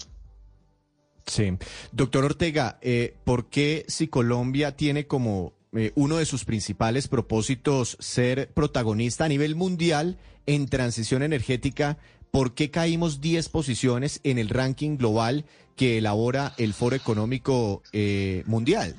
Sí. 1.26 1.58
Doctor 1.92 2.26
Ortega, 2.26 2.80
eh, 2.82 3.18
¿por 3.24 3.50
qué 3.50 3.86
si 3.88 4.08
Colombia 4.08 4.76
tiene 4.76 5.08
como 5.08 5.54
eh, 5.74 5.94
uno 5.96 6.18
de 6.18 6.26
sus 6.26 6.44
principales 6.44 7.08
propósitos 7.08 7.96
ser 8.00 8.52
protagonista 8.54 9.26
a 9.26 9.30
nivel 9.30 9.56
mundial 9.56 10.18
en 10.46 10.68
transición 10.68 11.24
energética. 11.24 11.98
¿Por 12.30 12.54
qué 12.54 12.72
caímos 12.72 13.22
10 13.22 13.48
posiciones 13.50 14.20
en 14.24 14.38
el 14.38 14.50
ranking 14.50 14.98
global 14.98 15.46
que 15.78 15.98
elabora 15.98 16.54
el 16.58 16.74
Foro 16.74 16.98
Económico 16.98 17.84
eh, 17.94 18.44
Mundial? 18.48 18.98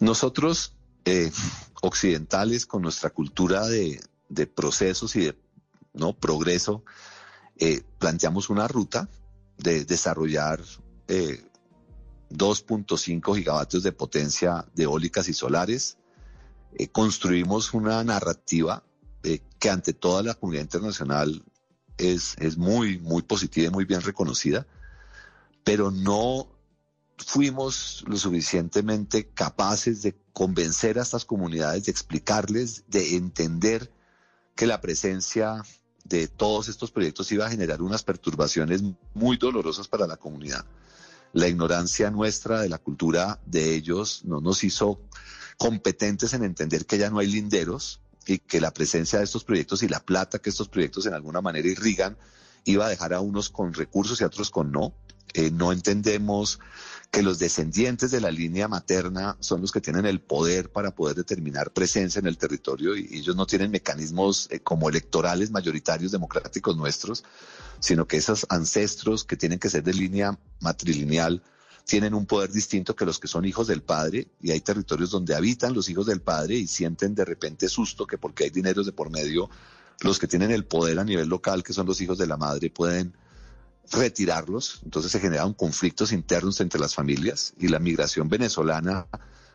Nosotros, 0.00 0.74
eh, 1.06 1.30
occidentales, 1.80 2.66
con 2.66 2.82
nuestra 2.82 3.08
cultura 3.08 3.66
de, 3.66 4.00
procesos 4.54 5.16
y 5.16 5.20
de 5.20 5.34
¿no? 5.94 6.12
progreso, 6.12 6.84
planteamos 7.98 8.50
una 8.50 8.68
ruta 8.68 9.08
de 9.56 9.84
desarrollar 9.84 10.60
2.5 12.30 13.36
gigavatios 13.36 13.82
de 13.82 13.92
potencia 13.92 14.66
de 14.74 14.84
eólicas 14.84 15.28
y 15.28 15.34
solares. 15.34 15.98
Eh, 16.74 16.88
construimos 16.88 17.72
una 17.72 18.04
narrativa 18.04 18.82
eh, 19.22 19.40
que 19.58 19.70
ante 19.70 19.92
toda 19.92 20.22
la 20.22 20.34
comunidad 20.34 20.62
internacional 20.62 21.42
es, 21.96 22.36
es 22.38 22.56
muy, 22.56 22.98
muy 22.98 23.22
positiva 23.22 23.68
y 23.68 23.70
muy 23.70 23.84
bien 23.84 24.02
reconocida, 24.02 24.66
pero 25.64 25.90
no 25.90 26.48
fuimos 27.16 28.04
lo 28.06 28.16
suficientemente 28.16 29.28
capaces 29.28 30.02
de 30.02 30.16
convencer 30.32 30.98
a 30.98 31.02
estas 31.02 31.24
comunidades, 31.24 31.86
de 31.86 31.90
explicarles, 31.90 32.84
de 32.88 33.16
entender 33.16 33.90
que 34.54 34.66
la 34.66 34.80
presencia 34.80 35.62
de 36.04 36.28
todos 36.28 36.68
estos 36.68 36.90
proyectos 36.90 37.32
iba 37.32 37.46
a 37.46 37.50
generar 37.50 37.82
unas 37.82 38.02
perturbaciones 38.02 38.82
muy 39.14 39.36
dolorosas 39.36 39.88
para 39.88 40.06
la 40.06 40.16
comunidad 40.16 40.64
la 41.32 41.48
ignorancia 41.48 42.10
nuestra 42.10 42.60
de 42.60 42.68
la 42.68 42.78
cultura 42.78 43.40
de 43.46 43.74
ellos 43.74 44.22
no 44.24 44.40
nos 44.40 44.64
hizo 44.64 45.00
competentes 45.56 46.32
en 46.32 46.44
entender 46.44 46.86
que 46.86 46.98
ya 46.98 47.10
no 47.10 47.18
hay 47.18 47.26
linderos 47.26 48.00
y 48.26 48.38
que 48.38 48.60
la 48.60 48.72
presencia 48.72 49.18
de 49.18 49.24
estos 49.24 49.44
proyectos 49.44 49.82
y 49.82 49.88
la 49.88 50.00
plata 50.00 50.38
que 50.38 50.50
estos 50.50 50.68
proyectos 50.68 51.06
en 51.06 51.14
alguna 51.14 51.40
manera 51.40 51.68
irrigan 51.68 52.16
iba 52.64 52.86
a 52.86 52.88
dejar 52.88 53.14
a 53.14 53.20
unos 53.20 53.48
con 53.48 53.72
recursos 53.72 54.20
y 54.20 54.24
a 54.24 54.26
otros 54.26 54.50
con 54.50 54.70
no. 54.70 54.94
Eh, 55.34 55.50
no 55.50 55.72
entendemos 55.72 56.58
que 57.10 57.22
los 57.22 57.38
descendientes 57.38 58.10
de 58.10 58.20
la 58.20 58.30
línea 58.30 58.68
materna 58.68 59.36
son 59.40 59.62
los 59.62 59.72
que 59.72 59.80
tienen 59.80 60.04
el 60.04 60.20
poder 60.20 60.70
para 60.70 60.94
poder 60.94 61.16
determinar 61.16 61.72
presencia 61.72 62.18
en 62.18 62.26
el 62.26 62.36
territorio 62.36 62.96
y, 62.96 63.08
ellos 63.12 63.34
no 63.34 63.46
tienen 63.46 63.70
mecanismos 63.70 64.48
eh, 64.50 64.60
como 64.60 64.88
electorales 64.88 65.50
mayoritarios 65.50 66.12
democráticos 66.12 66.76
nuestros, 66.76 67.24
sino 67.80 68.06
que 68.06 68.18
esos 68.18 68.46
ancestros 68.50 69.24
que 69.24 69.36
tienen 69.36 69.58
que 69.58 69.70
ser 69.70 69.82
de 69.82 69.94
línea 69.94 70.38
matrilineal 70.60 71.42
tienen 71.84 72.12
un 72.12 72.26
poder 72.26 72.52
distinto 72.52 72.94
que 72.94 73.06
los 73.06 73.18
que 73.18 73.28
son 73.28 73.46
hijos 73.46 73.66
del 73.66 73.82
padre 73.82 74.28
y 74.42 74.50
hay 74.50 74.60
territorios 74.60 75.10
donde 75.10 75.34
habitan 75.34 75.72
los 75.72 75.88
hijos 75.88 76.04
del 76.04 76.20
padre 76.20 76.56
y 76.56 76.66
sienten 76.66 77.14
de 77.14 77.24
repente 77.24 77.68
susto 77.70 78.06
que 78.06 78.18
porque 78.18 78.44
hay 78.44 78.50
dineros 78.50 78.84
de 78.84 78.92
por 78.92 79.08
medio, 79.08 79.48
los 80.00 80.18
que 80.18 80.26
tienen 80.26 80.50
el 80.50 80.66
poder 80.66 80.98
a 80.98 81.04
nivel 81.04 81.28
local, 81.28 81.62
que 81.62 81.72
son 81.72 81.86
los 81.86 82.00
hijos 82.02 82.18
de 82.18 82.26
la 82.26 82.36
madre, 82.36 82.68
pueden 82.68 83.14
retirarlos, 83.90 84.80
entonces 84.84 85.12
se 85.12 85.20
generan 85.20 85.54
conflictos 85.54 86.12
internos 86.12 86.60
entre 86.60 86.80
las 86.80 86.94
familias 86.94 87.54
y 87.58 87.68
la 87.68 87.78
migración 87.78 88.28
venezolana, 88.28 89.06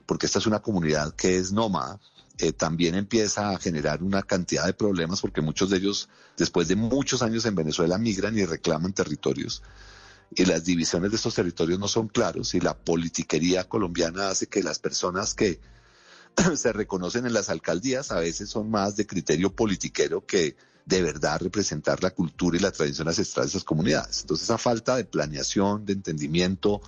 porque 0.06 0.26
esta 0.26 0.40
es 0.40 0.48
una 0.48 0.62
comunidad 0.62 1.14
que 1.16 1.38
es 1.38 1.52
nómada, 1.52 2.00
eh, 2.40 2.52
también 2.52 2.96
empieza 2.96 3.52
a 3.52 3.60
generar 3.60 4.02
una 4.02 4.24
cantidad 4.24 4.66
de 4.66 4.74
problemas 4.74 5.22
porque 5.22 5.42
muchos 5.42 5.70
de 5.70 5.78
ellos, 5.78 6.10
después 6.36 6.68
de 6.68 6.76
muchos 6.76 7.22
años 7.22 7.46
en 7.46 7.54
Venezuela, 7.54 8.00
migran 8.00 8.38
y 8.38 8.46
reclaman 8.46 8.94
territorios. 8.94 9.62
Y 10.36 10.46
las 10.46 10.64
divisiones 10.64 11.12
de 11.12 11.18
estos 11.18 11.36
territorios 11.36 11.78
no 11.80 11.88
son 11.88 12.08
claros 12.08 12.56
y 12.56 12.60
la 12.60 12.76
politiquería 12.76 13.70
colombiana 13.70 14.30
hace 14.30 14.48
que 14.48 14.64
las 14.64 14.80
personas 14.80 15.36
que 15.36 15.60
se 16.56 16.74
reconocen 16.74 17.28
en 17.28 17.34
las 17.34 17.50
alcaldías 17.50 18.12
a 18.12 18.20
veces 18.20 18.50
son 18.50 18.72
más 18.72 18.96
de 18.96 19.06
criterio 19.06 19.56
politiquero 19.56 20.26
que 20.26 20.56
de 20.86 21.02
verdad 21.02 21.42
representar 21.42 22.04
la 22.04 22.12
cultura 22.12 22.58
y 22.58 22.60
la 22.60 22.72
tradición 22.72 23.08
ancestral 23.08 23.46
de 23.46 23.50
esas 23.50 23.64
comunidades. 23.64 24.22
Entonces 24.22 24.46
esa 24.46 24.58
falta 24.58 24.96
de 24.96 25.06
planeación, 25.06 25.86
de 25.86 25.94
entendimiento, 25.94 26.82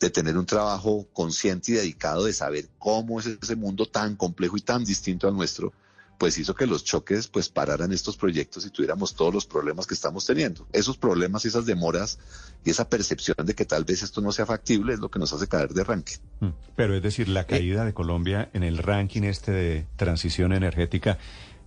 de 0.00 0.10
tener 0.10 0.38
un 0.38 0.46
trabajo 0.46 1.06
consciente 1.12 1.72
y 1.72 1.74
dedicado 1.74 2.24
de 2.24 2.32
saber 2.32 2.68
cómo 2.78 3.20
es 3.20 3.26
ese 3.26 3.56
mundo 3.56 3.86
tan 3.86 4.16
complejo 4.16 4.56
y 4.56 4.60
tan 4.60 4.84
distinto 4.84 5.28
al 5.28 5.34
nuestro, 5.34 5.72
pues 6.18 6.36
hizo 6.38 6.54
que 6.54 6.66
los 6.66 6.84
choques 6.84 7.28
pues 7.28 7.48
pararan 7.48 7.92
estos 7.92 8.16
proyectos 8.16 8.66
y 8.66 8.70
tuviéramos 8.70 9.14
todos 9.14 9.32
los 9.32 9.46
problemas 9.46 9.86
que 9.86 9.94
estamos 9.94 10.26
teniendo. 10.26 10.66
Esos 10.72 10.96
problemas 10.98 11.44
y 11.44 11.48
esas 11.48 11.64
demoras 11.64 12.18
y 12.64 12.70
esa 12.70 12.88
percepción 12.88 13.36
de 13.44 13.54
que 13.54 13.64
tal 13.64 13.84
vez 13.84 14.02
esto 14.02 14.20
no 14.20 14.32
sea 14.32 14.44
factible 14.44 14.94
es 14.94 14.98
lo 14.98 15.10
que 15.10 15.20
nos 15.20 15.32
hace 15.32 15.46
caer 15.46 15.70
de 15.70 15.82
arranque. 15.82 16.14
Mm. 16.40 16.48
Pero 16.74 16.96
es 16.96 17.02
decir, 17.02 17.28
la 17.28 17.44
caída 17.44 17.84
de 17.84 17.94
Colombia 17.94 18.50
en 18.52 18.64
el 18.64 18.78
ranking 18.78 19.22
este 19.22 19.52
de 19.52 19.86
transición 19.96 20.52
energética 20.52 21.18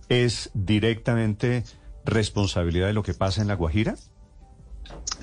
es 0.08 0.50
directamente 0.54 1.64
responsabilidad 2.04 2.86
de 2.86 2.92
lo 2.92 3.02
que 3.02 3.14
pasa 3.14 3.42
en 3.42 3.48
La 3.48 3.54
Guajira? 3.54 3.96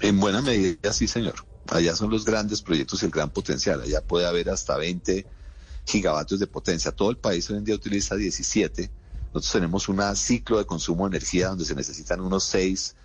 En 0.02 0.20
buena 0.20 0.42
medida, 0.42 0.94
sí, 0.94 1.08
señor. 1.08 1.46
Allá 1.68 1.96
son 1.96 2.10
los 2.10 2.26
grandes 2.26 2.62
proyectos 2.62 3.02
y 3.02 3.06
el 3.06 3.12
gran 3.12 3.30
potencial. 3.30 3.82
Allá 3.82 4.02
puede 4.02 4.26
haber 4.26 4.50
hasta 4.50 4.78
20 4.78 5.26
gigavatios 5.86 6.40
de 6.40 6.48
potencia. 6.48 6.92
Todo 6.92 7.12
el 7.12 7.18
país 7.18 7.50
hoy 7.50 7.58
en 7.58 7.64
día 7.64 7.76
utiliza 7.76 8.16
17. 8.16 8.92
Nosotros 9.34 9.52
tenemos 9.52 9.90
un 9.90 10.02
ciclo 10.16 10.58
de 10.58 10.66
consumo 10.66 11.08
de 11.08 11.18
energía 11.18 11.50
donde 11.50 11.66
se 11.66 11.76
necesitan 11.76 12.22
unos 12.22 12.44
6 12.46 12.96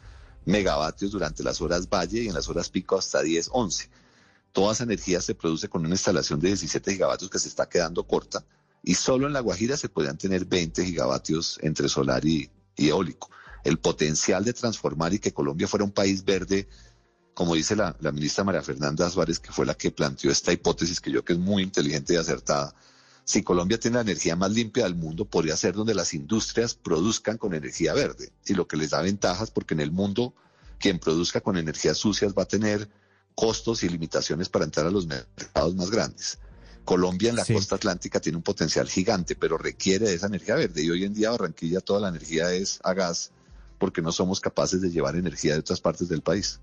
megavatios 0.46 1.10
durante 1.10 1.42
las 1.42 1.60
horas 1.60 1.88
valle 1.88 2.22
y 2.22 2.28
en 2.28 2.34
las 2.34 2.48
horas 2.48 2.70
pico 2.70 2.96
hasta 2.96 3.22
10, 3.22 3.50
11. 3.52 3.90
Toda 4.52 4.72
esa 4.72 4.84
energía 4.84 5.20
se 5.20 5.34
produce 5.34 5.68
con 5.68 5.84
una 5.84 5.94
instalación 5.94 6.40
de 6.40 6.48
17 6.48 6.92
gigavatios 6.92 7.28
que 7.28 7.38
se 7.38 7.48
está 7.48 7.68
quedando 7.68 8.06
corta 8.06 8.44
y 8.84 8.94
solo 8.94 9.26
en 9.26 9.32
La 9.32 9.40
Guajira 9.40 9.76
se 9.76 9.88
podrían 9.88 10.18
tener 10.18 10.44
20 10.44 10.84
gigavatios 10.84 11.58
entre 11.62 11.88
solar 11.88 12.24
y, 12.24 12.50
eólico. 12.76 13.30
El 13.64 13.78
potencial 13.78 14.44
de 14.44 14.52
transformar 14.52 15.14
y 15.14 15.18
que 15.18 15.32
Colombia 15.32 15.66
fuera 15.66 15.84
un 15.84 15.92
país 15.92 16.24
verde, 16.24 16.68
como 17.32 17.54
dice 17.54 17.74
la, 17.74 17.96
la 18.00 18.12
ministra 18.12 18.44
María 18.44 18.62
Fernanda 18.62 19.08
Suárez, 19.08 19.38
que 19.38 19.52
fue 19.52 19.64
la 19.64 19.74
que 19.74 19.90
planteó 19.90 20.30
esta 20.30 20.52
hipótesis 20.52 21.00
que 21.00 21.10
yo 21.10 21.24
creo 21.24 21.24
que 21.24 21.32
es 21.32 21.38
muy 21.38 21.62
inteligente 21.62 22.12
y 22.12 22.16
acertada, 22.16 22.74
si 23.24 23.42
Colombia 23.42 23.80
tiene 23.80 23.94
la 23.94 24.02
energía 24.02 24.36
más 24.36 24.52
limpia 24.52 24.84
del 24.84 24.96
mundo, 24.96 25.24
podría 25.24 25.56
ser 25.56 25.74
donde 25.74 25.94
las 25.94 26.12
industrias 26.12 26.74
produzcan 26.74 27.38
con 27.38 27.54
energía 27.54 27.94
verde. 27.94 28.32
Y 28.44 28.52
lo 28.52 28.68
que 28.68 28.76
les 28.76 28.90
da 28.90 29.00
ventajas, 29.00 29.50
porque 29.50 29.72
en 29.72 29.80
el 29.80 29.92
mundo 29.92 30.34
quien 30.78 30.98
produzca 30.98 31.40
con 31.40 31.56
energías 31.56 31.96
sucias 31.96 32.34
va 32.36 32.42
a 32.42 32.48
tener 32.48 32.90
costos 33.34 33.82
y 33.82 33.88
limitaciones 33.88 34.50
para 34.50 34.66
entrar 34.66 34.86
a 34.86 34.90
los 34.90 35.06
mercados 35.06 35.74
más 35.74 35.90
grandes. 35.90 36.38
Colombia 36.84 37.30
en 37.30 37.36
la 37.36 37.44
costa 37.44 37.76
atlántica 37.76 38.20
tiene 38.20 38.36
un 38.36 38.42
potencial 38.42 38.88
gigante, 38.88 39.36
pero 39.36 39.56
requiere 39.56 40.06
de 40.06 40.14
esa 40.14 40.26
energía 40.26 40.54
verde. 40.54 40.82
Y 40.82 40.90
hoy 40.90 41.04
en 41.04 41.14
día 41.14 41.30
Barranquilla 41.30 41.80
toda 41.80 42.00
la 42.00 42.08
energía 42.08 42.52
es 42.52 42.80
a 42.82 42.92
gas 42.94 43.30
porque 43.78 44.02
no 44.02 44.12
somos 44.12 44.40
capaces 44.40 44.80
de 44.80 44.90
llevar 44.90 45.16
energía 45.16 45.54
de 45.54 45.60
otras 45.60 45.80
partes 45.80 46.08
del 46.08 46.22
país. 46.22 46.60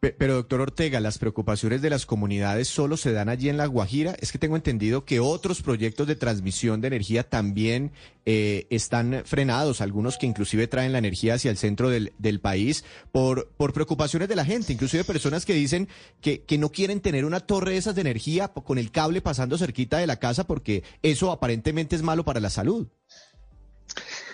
Pero, 0.00 0.34
doctor 0.34 0.60
Ortega, 0.60 1.00
¿las 1.00 1.16
preocupaciones 1.16 1.80
de 1.80 1.88
las 1.88 2.04
comunidades 2.04 2.68
solo 2.68 2.98
se 2.98 3.12
dan 3.12 3.30
allí 3.30 3.48
en 3.48 3.56
La 3.56 3.66
Guajira? 3.66 4.14
Es 4.20 4.32
que 4.32 4.38
tengo 4.38 4.56
entendido 4.56 5.06
que 5.06 5.18
otros 5.18 5.62
proyectos 5.62 6.06
de 6.06 6.14
transmisión 6.14 6.82
de 6.82 6.88
energía 6.88 7.22
también 7.28 7.90
eh, 8.26 8.66
están 8.68 9.22
frenados, 9.24 9.80
algunos 9.80 10.18
que 10.18 10.26
inclusive 10.26 10.66
traen 10.66 10.92
la 10.92 10.98
energía 10.98 11.34
hacia 11.34 11.50
el 11.50 11.56
centro 11.56 11.88
del, 11.88 12.40
país 12.40 12.84
por, 13.12 13.48
por 13.56 13.72
preocupaciones 13.72 14.28
de 14.28 14.36
la 14.36 14.44
gente, 14.44 14.72
inclusive 14.72 15.04
personas 15.04 15.46
que 15.46 15.54
dicen 15.54 15.88
que, 16.20 16.42
que 16.42 16.58
no 16.58 16.70
quieren 16.70 17.00
tener 17.00 17.24
una 17.24 17.40
torre 17.40 17.72
de 17.72 17.78
esas 17.78 17.94
de 17.94 18.02
energía 18.02 18.48
con 18.48 18.76
el 18.76 18.90
cable 18.90 19.22
pasando 19.22 19.56
cerquita 19.56 19.98
de 19.98 20.06
la 20.06 20.18
casa 20.18 20.46
porque 20.46 20.82
eso 21.02 21.32
aparentemente 21.32 21.96
es 21.96 22.02
malo 22.02 22.24
para 22.24 22.40
la 22.40 22.50
salud. 22.50 22.88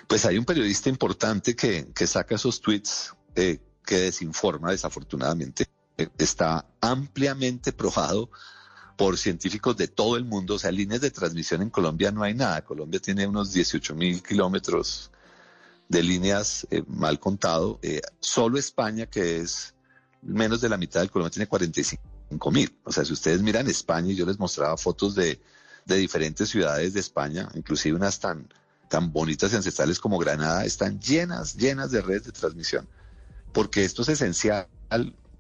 Pues 0.09 0.25
hay 0.25 0.39
un 0.39 0.45
periodista 0.45 0.89
importante 0.89 1.55
que, 1.55 1.87
que 1.95 2.07
saca 2.07 2.35
esos 2.35 2.61
tweets. 2.61 3.15
Eh, 3.37 3.59
que 3.85 3.99
desinforma, 3.99 4.71
desafortunadamente. 4.71 5.67
Está 6.17 6.65
ampliamente 6.81 7.73
probado 7.73 8.31
por 8.97 9.17
científicos 9.19 9.77
de 9.77 9.89
todo 9.89 10.17
el 10.17 10.25
mundo. 10.25 10.55
O 10.55 10.59
sea, 10.59 10.71
líneas 10.71 11.01
de 11.01 11.11
transmisión 11.11 11.63
en 11.63 11.71
Colombia 11.71 12.11
no 12.11 12.23
hay 12.23 12.35
nada. 12.35 12.65
Colombia 12.65 13.01
tiene 13.01 13.27
unos 13.27 13.53
18 13.53 13.95
mil 13.95 14.23
kilómetros 14.23 15.11
de 15.89 16.03
líneas 16.03 16.67
eh, 16.71 16.83
mal 16.87 17.19
contado. 17.19 17.79
Eh, 17.83 18.01
solo 18.21 18.59
España, 18.59 19.07
que 19.07 19.39
es 19.39 19.75
menos 20.23 20.61
de 20.61 20.69
la 20.69 20.77
mitad 20.77 21.01
del 21.01 21.11
Colombia, 21.11 21.33
tiene 21.33 21.49
45 21.49 22.51
mil. 22.51 22.77
O 22.85 22.93
sea, 22.93 23.05
si 23.05 23.13
ustedes 23.13 23.43
miran 23.43 23.67
España, 23.69 24.13
y 24.13 24.17
yo 24.17 24.27
les 24.27 24.39
mostraba 24.39 24.77
fotos 24.77 25.15
de, 25.15 25.41
de 25.87 25.97
diferentes 25.97 26.49
ciudades 26.49 26.93
de 26.93 27.01
España, 27.01 27.49
inclusive 27.55 27.97
unas 27.97 28.21
tan, 28.21 28.49
tan 28.89 29.13
bonitas 29.13 29.53
y 29.53 29.57
ancestrales 29.57 29.99
como 29.99 30.19
Granada, 30.19 30.65
están 30.65 31.01
llenas, 31.01 31.57
llenas 31.57 31.91
de 31.91 32.03
redes 32.03 32.25
de 32.25 32.33
transmisión 32.33 32.87
porque 33.53 33.85
esto 33.85 34.03
es 34.03 34.09
esencial 34.09 34.67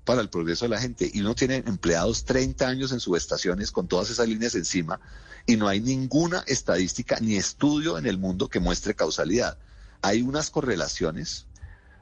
para 0.04 0.20
el 0.20 0.28
progreso 0.28 0.64
de 0.64 0.70
la 0.70 0.80
gente. 0.80 1.10
Y 1.12 1.20
uno 1.20 1.34
tiene 1.34 1.56
empleados 1.66 2.24
30 2.24 2.66
años 2.66 2.92
en 2.92 3.00
subestaciones 3.00 3.70
con 3.70 3.88
todas 3.88 4.10
esas 4.10 4.28
líneas 4.28 4.54
encima 4.54 5.00
y 5.46 5.56
no 5.56 5.68
hay 5.68 5.80
ninguna 5.80 6.44
estadística 6.46 7.18
ni 7.20 7.36
estudio 7.36 7.98
en 7.98 8.06
el 8.06 8.18
mundo 8.18 8.48
que 8.48 8.60
muestre 8.60 8.94
causalidad. 8.94 9.58
Hay 10.02 10.22
unas 10.22 10.50
correlaciones 10.50 11.46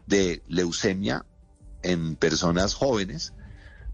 de 0.06 0.42
leucemia 0.48 1.24
en 1.82 2.16
personas 2.16 2.74
jóvenes, 2.74 3.32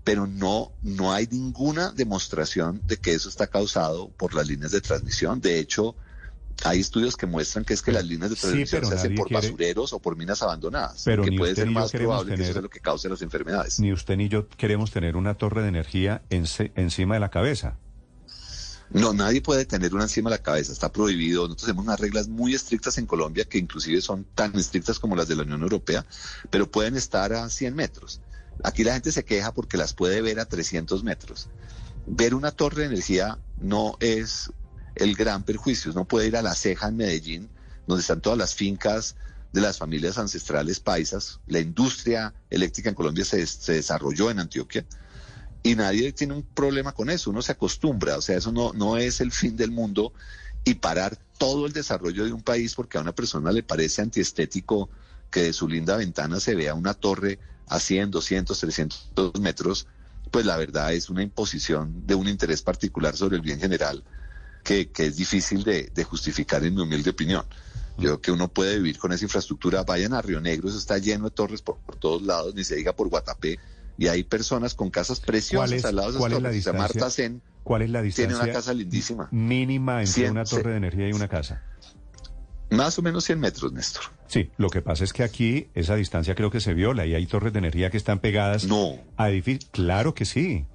pero 0.05 0.27
no, 0.27 0.73
no 0.83 1.13
hay 1.13 1.27
ninguna 1.31 1.91
demostración 1.93 2.83
de 2.87 2.99
que 2.99 3.15
eso 3.15 3.29
está 3.29 3.47
causado 3.47 4.11
por 4.11 4.35
las 4.35 4.47
líneas 4.47 4.73
de 4.73 4.81
transmisión. 4.81 5.41
De 5.41 5.59
hecho, 5.59 5.97
hay 6.63 6.81
estudios 6.81 7.17
que 7.17 7.27
muestran 7.27 7.65
que 7.65 7.75
es 7.75 7.83
que 7.83 7.93
las 7.93 8.05
líneas 8.05 8.31
de 8.31 8.37
transmisión 8.37 8.85
se 8.87 8.95
hacen 8.95 9.15
por 9.15 9.31
basureros 9.31 9.93
o 9.93 9.99
por 9.99 10.17
minas 10.17 10.43
abandonadas, 10.43 11.03
pero 11.05 11.25
que 11.25 11.33
puede 11.33 11.55
ser 11.55 11.71
más 11.71 11.91
probable 11.91 12.33
tener, 12.33 12.39
que 12.39 12.51
eso 12.51 12.59
es 12.59 12.63
lo 12.63 12.71
que 12.71 12.81
cause 12.81 13.09
las 13.09 13.23
enfermedades. 13.23 13.81
Ni 13.81 13.93
usted 13.93 14.17
ni 14.17 14.29
yo 14.29 14.49
queremos 14.49 14.91
tener 14.91 15.17
una 15.17 15.35
torre 15.35 15.63
de 15.63 15.69
energía 15.69 16.23
encima 16.31 17.15
de 17.15 17.21
la 17.21 17.31
cabeza. 17.31 17.79
No, 18.91 19.13
nadie 19.13 19.41
puede 19.41 19.65
tener 19.65 19.95
una 19.95 20.05
encima 20.05 20.31
de 20.31 20.37
la 20.37 20.43
cabeza, 20.43 20.73
está 20.73 20.93
prohibido. 20.93 21.43
Nosotros 21.45 21.67
tenemos 21.67 21.87
unas 21.87 21.99
reglas 21.99 22.29
muy 22.29 22.55
estrictas 22.55 22.97
en 22.99 23.07
Colombia 23.07 23.45
que 23.45 23.59
inclusive 23.59 24.01
son 24.01 24.25
tan 24.35 24.55
estrictas 24.57 24.99
como 24.99 25.17
las 25.17 25.27
de 25.27 25.37
la 25.37 25.43
Unión 25.43 25.63
Europea, 25.63 26.07
pero 26.51 26.71
pueden 26.71 26.97
estar 26.97 27.33
a 27.33 27.49
100 27.49 27.75
metros. 27.75 28.21
Aquí 28.63 28.85
la 28.85 28.93
gente 28.93 29.11
se 29.11 29.25
queja 29.25 29.53
porque 29.53 29.77
las 29.77 29.95
puede 29.95 30.23
ver 30.23 30.39
a 30.39 30.45
300 30.45 31.03
metros. 31.03 31.49
Ver 32.07 32.35
una 32.35 32.53
torre 32.53 32.83
de 32.83 32.89
energía 32.89 33.39
no 33.61 33.97
es 33.99 34.53
el 34.95 35.15
gran 35.15 35.43
perjuicio. 35.43 35.93
Uno 35.93 36.05
puede 36.05 36.29
ir 36.29 36.37
a 36.37 36.43
La 36.43 36.55
Ceja 36.55 36.89
en 36.89 36.97
Medellín, 36.97 37.49
donde 37.87 38.01
están 38.01 38.21
todas 38.21 38.39
las 38.39 38.55
fincas 38.55 39.17
de 39.53 39.61
las 39.61 39.79
familias 39.79 40.19
ancestrales 40.19 40.81
paisas. 40.81 41.41
La 41.47 41.61
industria 41.61 42.35
eléctrica 42.51 42.89
en 42.89 42.95
Colombia 42.95 43.25
se, 43.25 43.47
desarrolló 43.73 44.31
en 44.31 44.41
Antioquia 44.41 44.85
y 45.63 45.77
nadie 45.77 46.13
tiene 46.13 46.35
un 46.35 46.43
problema 46.43 46.93
con 46.93 47.09
eso. 47.09 47.31
Uno 47.31 47.41
se 47.41 47.53
acostumbra, 47.53 48.19
o 48.19 48.21
sea, 48.21 48.37
eso 48.37 48.53
no, 48.53 48.73
no 48.73 48.97
es 48.97 49.21
el 49.21 49.33
fin 49.33 49.57
del 49.57 49.71
mundo 49.71 50.13
y 50.65 50.75
parar 50.75 51.19
todo 51.39 51.67
el 51.67 51.73
desarrollo 51.73 52.25
de 52.25 52.33
un 52.33 52.43
país 52.43 52.75
porque 52.75 52.99
a 52.99 53.01
una 53.01 53.15
persona 53.15 53.53
le 53.53 53.63
parece 53.63 54.03
antiestético 54.03 54.91
que 55.31 55.43
de 55.43 55.53
su 55.53 55.69
linda 55.69 55.97
ventana 55.97 56.41
se 56.41 56.55
vea 56.55 56.75
una 56.75 56.95
torre 56.95 57.39
a 57.67 57.81
100, 57.81 58.11
200, 58.11 58.59
300 58.59 59.41
metros, 59.41 59.87
pues 60.31 60.47
la 60.47 60.57
verdad 60.57 60.93
es 60.93 61.11
una 61.11 61.23
imposición 61.23 62.07
de 62.07 62.15
un 62.15 62.29
interés 62.29 62.63
particular 62.63 63.17
sobre 63.17 63.37
el 63.37 63.43
bien 63.43 63.61
general 63.61 64.03
que, 64.65 64.91
es 64.97 65.17
difícil 65.17 65.63
de, 65.63 66.05
justificar 66.05 66.65
en 66.65 66.75
mi 66.75 66.83
humilde 66.83 67.11
opinión. 67.11 67.45
Yo 67.97 68.03
creo 68.03 68.21
que 68.21 68.33
uno 68.33 68.49
puede 68.49 68.77
vivir 68.77 68.99
con 68.99 69.13
esa 69.13 69.25
infraestructura. 69.25 69.85
Vayan 69.85 70.15
a 70.15 70.23
Río 70.23 70.41
Negro, 70.41 70.69
eso 70.69 70.79
está 70.79 70.99
lleno 70.99 71.27
de 71.27 71.31
torres 71.31 71.63
por, 71.63 71.77
todos 72.01 72.23
lados, 72.23 72.53
ni 72.55 72.65
se 72.65 72.75
diga 72.75 72.93
por 72.93 73.09
Guatapé. 73.09 73.61
Y 73.97 74.09
hay 74.09 74.25
personas 74.25 74.75
con 74.75 74.91
casas 74.91 75.21
preciosas 75.21 75.85
al 75.85 75.95
lado 75.95 76.11
de 76.11 76.19
¿cuál 76.19 76.33
es 76.33 76.43
la 76.43 76.51
distancia, 76.51 76.81
Marta 76.81 77.11
Zen 77.11 77.41
¿Cuál 77.63 77.83
es 77.83 77.91
la 77.91 78.03
distancia? 78.03 78.29
Tiene 78.29 78.45
una 78.45 78.53
casa 78.53 78.75
lindísima. 78.75 79.29
Mínima 79.31 80.03
entre 80.03 80.31
una 80.31 80.45
torre 80.45 80.73
de 80.73 80.77
energía 80.79 81.09
y 81.09 81.13
una 81.13 81.29
casa. 81.29 81.63
Más 82.71 82.99
o 82.99 83.03
menos 83.03 83.25
100 83.25 83.39
metros, 83.39 83.73
Néstor. 83.73 84.03
Sí, 84.27 84.51
lo 84.57 84.69
que 84.69 84.83
pasa 84.83 85.05
es 85.05 85.13
que 85.13 85.23
aquí 85.23 85.69
esa 85.75 85.95
distancia 85.95 86.35
creo 86.35 86.51
que 86.51 86.61
se 86.61 86.75
viola 86.75 87.07
y 87.07 87.15
hay 87.15 87.27
torres 87.27 87.53
de 87.53 87.61
energía 87.61 87.91
que 87.91 87.97
están 87.97 88.19
pegadas 88.19 88.65
no. 88.65 88.99
a 89.17 89.31
edificios. 89.31 89.71
Claro 89.71 90.15
que 90.15 90.25
sí. 90.25 90.67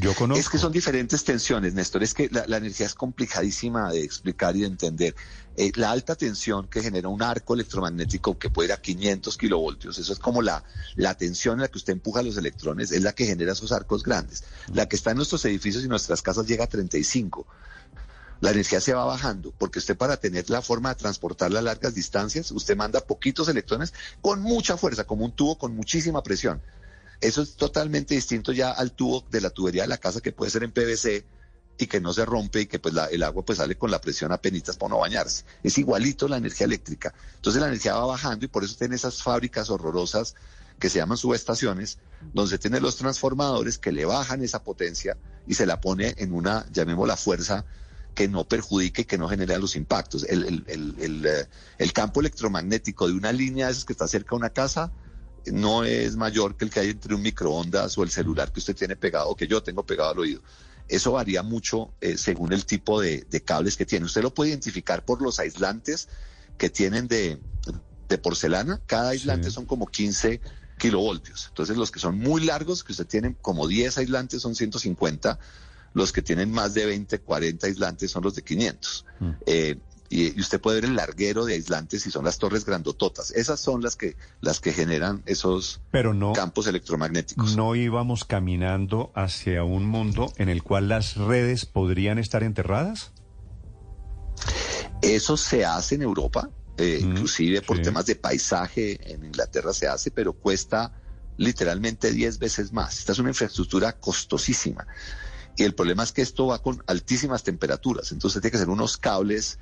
Yo 0.00 0.14
conozco. 0.14 0.38
Es 0.40 0.48
que 0.48 0.58
son 0.58 0.70
diferentes 0.70 1.24
tensiones, 1.24 1.74
Néstor. 1.74 2.04
Es 2.04 2.14
que 2.14 2.28
la, 2.30 2.56
energía 2.56 2.86
es 2.86 2.94
complicadísima 2.94 3.90
de 3.90 4.04
explicar 4.04 4.54
y 4.54 4.60
de 4.60 4.66
entender. 4.66 5.16
Eh, 5.56 5.72
la 5.74 5.90
alta 5.90 6.14
tensión 6.14 6.68
que 6.68 6.82
genera 6.82 7.08
un 7.08 7.20
arco 7.20 7.54
electromagnético 7.54 8.38
que 8.38 8.48
puede 8.48 8.68
ir 8.68 8.72
a 8.74 8.80
500 8.80 9.36
kilovoltios, 9.36 9.98
eso 9.98 10.12
es 10.12 10.20
como 10.20 10.40
la, 10.40 10.62
la 10.94 11.16
tensión 11.16 11.56
en 11.56 11.62
la 11.62 11.68
que 11.68 11.78
usted 11.78 11.94
empuja 11.94 12.22
los 12.22 12.36
electrones, 12.36 12.92
es 12.92 13.02
la 13.02 13.12
que 13.12 13.26
genera 13.26 13.52
esos 13.52 13.72
arcos 13.72 14.04
grandes. 14.04 14.44
La 14.72 14.88
que 14.88 14.94
está 14.94 15.10
en 15.10 15.16
nuestros 15.16 15.44
edificios 15.46 15.82
y 15.82 15.88
nuestras 15.88 16.22
casas 16.22 16.46
llega 16.46 16.64
a 16.64 16.68
35 16.68 17.44
la 18.40 18.52
energía 18.52 18.80
se 18.80 18.94
va 18.94 19.04
bajando, 19.04 19.52
porque 19.58 19.80
usted 19.80 19.96
para 19.96 20.16
tener 20.16 20.48
la 20.48 20.62
forma 20.62 20.90
de 20.90 20.94
transportarla 20.94 21.58
a 21.58 21.62
largas 21.62 21.94
distancias, 21.96 22.52
usted 22.52 22.76
manda 22.76 23.00
poquitos 23.00 23.48
electrones 23.48 23.92
con 24.20 24.40
mucha 24.40 24.76
fuerza, 24.76 25.04
como 25.04 25.24
un 25.24 25.32
tubo 25.32 25.58
con 25.58 25.74
muchísima 25.74 26.22
presión. 26.22 26.62
Eso 27.20 27.42
es 27.42 27.56
totalmente 27.56 28.14
distinto 28.14 28.52
ya 28.52 28.70
al 28.70 28.92
tubo 28.92 29.24
de 29.30 29.40
la 29.40 29.50
tubería 29.50 29.82
de 29.82 29.88
la 29.88 29.98
casa 29.98 30.20
que 30.20 30.32
puede 30.32 30.50
ser 30.50 30.62
en 30.62 30.72
PVC 30.72 31.24
y 31.78 31.86
que 31.86 32.00
no 32.00 32.12
se 32.12 32.24
rompe 32.24 32.62
y 32.62 32.66
que 32.66 32.78
pues 32.78 32.94
el 33.10 33.22
agua 33.22 33.44
pues 33.44 33.58
sale 33.58 33.76
con 33.76 33.90
la 33.90 34.00
presión 34.00 34.32
a 34.32 34.38
penitas 34.38 34.76
para 34.76 34.90
no 34.90 34.98
bañarse. 34.98 35.44
Es 35.62 35.78
igualito 35.78 36.28
la 36.28 36.36
energía 36.36 36.66
eléctrica. 36.66 37.14
Entonces 37.36 37.60
la 37.60 37.68
energía 37.68 37.94
va 37.94 38.06
bajando 38.06 38.44
y 38.44 38.48
por 38.48 38.64
eso 38.64 38.76
tiene 38.76 38.96
esas 38.96 39.22
fábricas 39.22 39.70
horrorosas 39.70 40.34
que 40.78 40.90
se 40.90 40.98
llaman 40.98 41.16
subestaciones, 41.16 41.98
donde 42.32 42.50
se 42.50 42.58
tienen 42.58 42.82
los 42.82 42.96
transformadores 42.96 43.78
que 43.78 43.92
le 43.92 44.04
bajan 44.04 44.42
esa 44.42 44.62
potencia 44.62 45.16
y 45.46 45.54
se 45.54 45.66
la 45.66 45.80
pone 45.80 46.14
en 46.18 46.32
una, 46.32 46.66
llamémosla 46.70 47.16
fuerza, 47.16 47.64
que 48.14 48.28
no 48.28 48.44
perjudique 48.44 49.02
y 49.02 49.04
que 49.04 49.18
no 49.18 49.28
genere 49.28 49.58
los 49.58 49.76
impactos. 49.76 50.24
El, 50.24 50.64
el, 50.66 51.26
eh, 51.26 51.46
el, 51.78 51.92
campo 51.92 52.20
electromagnético 52.20 53.06
de 53.06 53.14
una 53.14 53.32
línea 53.32 53.66
de 53.66 53.72
esas 53.72 53.84
que 53.84 53.92
está 53.92 54.08
cerca 54.08 54.30
de 54.30 54.36
una 54.36 54.50
casa 54.50 54.92
no 55.52 55.84
es 55.84 56.16
mayor 56.16 56.56
que 56.56 56.64
el 56.64 56.70
que 56.70 56.80
hay 56.80 56.90
entre 56.90 57.14
un 57.14 57.22
microondas 57.22 57.96
o 57.98 58.02
el 58.02 58.10
celular 58.10 58.52
que 58.52 58.60
usted 58.60 58.76
tiene 58.76 58.96
pegado 58.96 59.28
o 59.28 59.36
que 59.36 59.46
yo 59.46 59.62
tengo 59.62 59.84
pegado 59.84 60.10
al 60.10 60.18
oído. 60.18 60.42
Eso 60.88 61.12
varía 61.12 61.42
mucho 61.42 61.92
eh, 62.00 62.16
según 62.16 62.52
el 62.52 62.64
tipo 62.64 63.00
de, 63.00 63.26
cables 63.44 63.76
que 63.76 63.84
tiene. 63.84 64.06
Usted 64.06 64.22
lo 64.22 64.32
puede 64.32 64.50
identificar 64.50 65.04
por 65.04 65.20
los 65.20 65.38
aislantes 65.38 66.08
que 66.56 66.70
tienen 66.70 67.08
de, 67.08 67.38
porcelana. 68.22 68.80
Cada 68.86 69.10
aislante 69.10 69.50
son 69.50 69.66
como 69.66 69.86
15 69.86 70.40
kilovoltios. 70.78 71.46
Entonces 71.48 71.76
los 71.76 71.90
que 71.90 72.00
son 72.00 72.18
muy 72.18 72.44
largos, 72.44 72.84
que 72.84 72.92
usted 72.92 73.06
tiene 73.06 73.36
como 73.42 73.68
10 73.68 73.98
aislantes, 73.98 74.40
son 74.40 74.54
150. 74.54 75.38
Los 75.92 76.12
que 76.12 76.22
tienen 76.22 76.50
más 76.50 76.72
de 76.72 76.86
20, 76.86 77.18
40 77.20 77.66
aislantes 77.66 78.10
son 78.10 78.22
los 78.22 78.34
de 78.34 78.42
500. 78.42 79.04
Mm. 79.20 79.30
Eh, 79.46 79.78
y, 80.10 80.40
usted 80.40 80.60
puede 80.60 80.80
ver 80.80 80.90
el 80.90 80.96
larguero 80.96 81.44
de 81.44 81.54
aislantes 81.54 82.06
y 82.06 82.10
son 82.10 82.24
las 82.24 82.38
torres 82.38 82.64
grandototas. 82.64 83.30
Esas 83.32 83.60
son 83.60 83.82
las 83.82 83.96
que, 83.96 84.16
las 84.40 84.60
que 84.60 84.72
generan 84.72 85.22
esos 85.26 85.80
campos 86.34 86.66
electromagnéticos. 86.66 87.56
¿No 87.56 87.74
íbamos 87.74 88.24
caminando 88.24 89.12
hacia 89.14 89.64
un 89.64 89.84
mundo 89.84 90.32
en 90.36 90.48
el 90.48 90.62
cual 90.62 90.88
las 90.88 91.16
redes 91.16 91.66
podrían 91.66 92.18
estar 92.18 92.42
enterradas? 92.42 93.12
Eso 95.02 95.36
se 95.36 95.64
hace 95.64 95.96
en 95.96 96.02
Europa, 96.02 96.50
eh, 96.76 97.00
mm, 97.02 97.10
inclusive 97.10 97.62
por 97.62 97.80
temas 97.80 98.06
de 98.06 98.16
paisaje, 98.16 99.12
en 99.12 99.24
Inglaterra 99.24 99.72
se 99.72 99.88
hace, 99.88 100.10
pero 100.10 100.32
cuesta 100.32 100.92
literalmente 101.36 102.12
10 102.12 102.38
veces 102.38 102.72
más. 102.72 102.98
Esta 102.98 103.12
es 103.12 103.18
una 103.18 103.28
infraestructura 103.28 103.92
costosísima. 103.92 104.86
Y 105.56 105.64
el 105.64 105.74
problema 105.74 106.02
es 106.02 106.12
que 106.12 106.22
esto 106.22 106.46
va 106.46 106.62
con 106.62 106.82
altísimas 106.86 107.42
temperaturas, 107.42 108.12
entonces 108.12 108.40
tiene 108.40 108.52
que 108.52 108.58
ser 108.58 108.68
unos 108.68 108.96
cables 108.96 109.58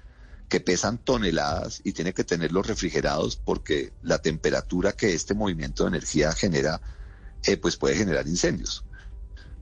que 0.48 0.60
pesan 0.60 0.98
toneladas 0.98 1.80
y 1.84 1.92
tiene 1.92 2.12
que 2.12 2.24
tenerlos 2.24 2.66
refrigerados 2.66 3.36
porque 3.36 3.92
la 4.02 4.18
temperatura 4.18 4.92
que 4.92 5.12
este 5.12 5.34
movimiento 5.34 5.84
de 5.84 5.88
energía 5.88 6.32
genera, 6.32 6.80
eh, 7.44 7.56
pues 7.56 7.76
puede 7.76 7.96
generar 7.96 8.26
incendios. 8.28 8.84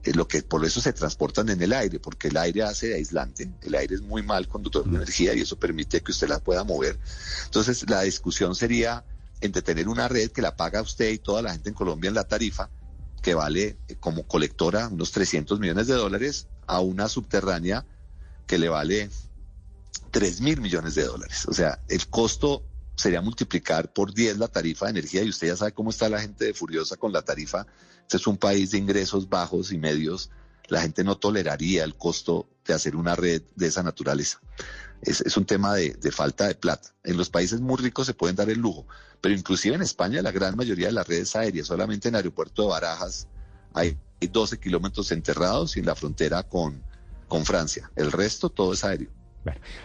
Es 0.03 0.15
lo 0.17 0.29
que 0.29 0.43
por 0.43 0.63
eso 0.67 0.83
se 0.83 0.93
transportan 0.93 1.49
en 1.49 1.63
el 1.63 1.73
aire, 1.73 1.99
porque 1.99 2.29
el 2.29 2.37
aire 2.37 2.63
hace 2.63 2.89
de 2.89 2.95
aislante, 2.97 3.51
el 3.63 3.75
aire 3.75 3.95
es 3.95 4.03
muy 4.03 4.23
mal 4.23 4.47
conductor 4.47 4.85
de 4.85 4.97
energía 4.97 5.33
y 5.35 5.41
eso 5.41 5.59
permite 5.59 6.03
que 6.03 6.13
usted 6.13 6.29
la 6.29 6.41
pueda 6.41 6.63
mover. 6.63 6.99
Entonces 7.47 7.89
la 7.89 8.03
discusión 8.03 8.55
sería 8.55 9.03
entre 9.41 9.63
tener 9.63 9.89
una 9.89 10.07
red 10.07 10.31
que 10.31 10.43
la 10.43 10.57
paga 10.57 10.83
usted 10.83 11.11
y 11.11 11.19
toda 11.19 11.41
la 11.41 11.53
gente 11.53 11.71
en 11.71 11.75
Colombia 11.75 12.09
en 12.09 12.15
la 12.15 12.25
tarifa, 12.25 12.69
que 13.23 13.33
vale 13.33 13.79
eh, 13.89 13.97
como 13.99 14.25
colectora 14.25 14.89
unos 14.89 15.13
300 15.13 15.59
millones 15.59 15.87
de 15.87 15.95
dólares, 15.95 16.49
a 16.67 16.81
una 16.81 17.09
subterránea 17.09 17.87
que 18.47 18.59
le 18.59 18.69
vale 18.69 19.09
3 20.11 20.41
mil 20.41 20.61
millones 20.61 20.95
de 20.95 21.05
dólares. 21.05 21.47
O 21.47 21.53
sea, 21.53 21.81
el 21.89 22.07
costo 22.09 22.65
sería 22.97 23.21
multiplicar 23.21 23.93
por 23.93 24.15
10 24.15 24.39
la 24.39 24.49
tarifa 24.49 24.87
de 24.87 24.93
energía 24.93 25.23
y 25.23 25.29
usted 25.29 25.49
ya 25.49 25.57
sabe 25.57 25.73
cómo 25.73 25.91
está 25.91 26.09
la 26.09 26.21
gente 26.21 26.45
de 26.45 26.55
Furiosa 26.55 26.97
con 26.97 27.13
la 27.13 27.23
tarifa. 27.23 27.67
Este 28.03 28.19
es 28.19 28.27
un 28.27 28.37
país 28.37 28.71
de 28.71 28.79
ingresos 28.79 29.29
bajos 29.29 29.73
y 29.73 29.79
medios. 29.79 30.31
La 30.69 30.81
gente 30.81 31.05
no 31.05 31.17
toleraría 31.17 31.85
el 31.85 31.97
costo 31.97 32.49
de 32.65 32.75
hacer 32.75 32.97
una 32.97 33.15
red 33.15 33.43
de 33.55 33.67
esa 33.67 33.83
naturaleza. 33.83 34.41
Es, 35.03 35.37
un 35.37 35.45
tema 35.45 35.75
de, 35.75 35.95
falta 36.11 36.47
de 36.47 36.55
plata. 36.55 36.95
En 37.03 37.19
los 37.19 37.29
países 37.29 37.61
muy 37.61 37.77
ricos 37.77 38.07
se 38.07 38.15
pueden 38.15 38.37
dar 38.37 38.49
el 38.49 38.59
lujo, 38.59 38.87
pero 39.21 39.35
inclusive 39.35 39.75
en 39.75 39.83
España 39.83 40.23
la 40.23 40.31
gran 40.31 40.57
mayoría 40.57 40.87
de 40.87 40.93
las 40.93 41.07
redes 41.07 41.37
aéreas, 41.37 41.67
solamente 41.67 42.09
en 42.09 42.15
el 42.15 42.21
aeropuerto 42.21 42.63
de 42.63 42.69
Barajas 42.69 43.27
hay 43.75 43.99
12 44.21 44.59
kilómetros 44.59 45.13
enterrados 45.13 45.77
y 45.77 45.81
en 45.81 45.87
la 45.87 45.95
frontera 45.95 46.45
con, 46.45 46.83
con 47.29 47.45
Francia. 47.45 47.91
El 47.97 48.13
resto 48.13 48.49
todo 48.49 48.73
es 48.73 48.85
aéreo 48.85 49.11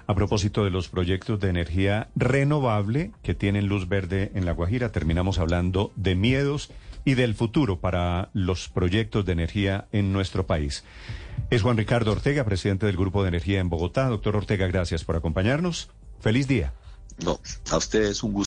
a 0.08 0.15
propósito 0.15 0.63
de 0.63 0.69
los 0.69 0.89
proyectos 0.89 1.39
de 1.39 1.50
energía 1.50 2.10
renovable 2.15 3.12
que 3.24 3.34
tienen 3.34 3.67
luz 3.67 3.88
verde 3.88 4.32
en 4.36 4.45
La 4.45 4.54
Guajira, 4.54 4.91
terminamos 4.91 5.39
hablando 5.39 5.91
de 5.95 6.15
miedos 6.15 6.72
y 7.06 7.15
del 7.15 7.36
futuro 7.36 7.80
para 7.80 8.30
los 8.34 8.69
proyectos 8.69 9.26
de 9.26 9.34
energía 9.34 9.88
en 9.91 10.13
nuestro 10.13 10.45
país. 10.45 10.84
Es 11.50 11.62
Juan 11.62 11.78
Ricardo 11.78 12.12
Ortega, 12.12 12.43
presidente 12.43 12.86
del 12.86 12.98
Grupo 12.98 13.24
de 13.24 13.30
Energía 13.30 13.60
en 13.60 13.69
Bogotá. 13.69 14.08
Doctor 14.08 14.36
Ortega, 14.36 14.67
gracias 14.67 15.04
por 15.04 15.15
acompañarnos. 15.15 15.89
Feliz 16.19 16.48
día. 16.48 16.74
No, 17.24 17.39
a 17.72 17.78
ustedes 17.78 18.24
un 18.24 18.34
gusto. 18.34 18.38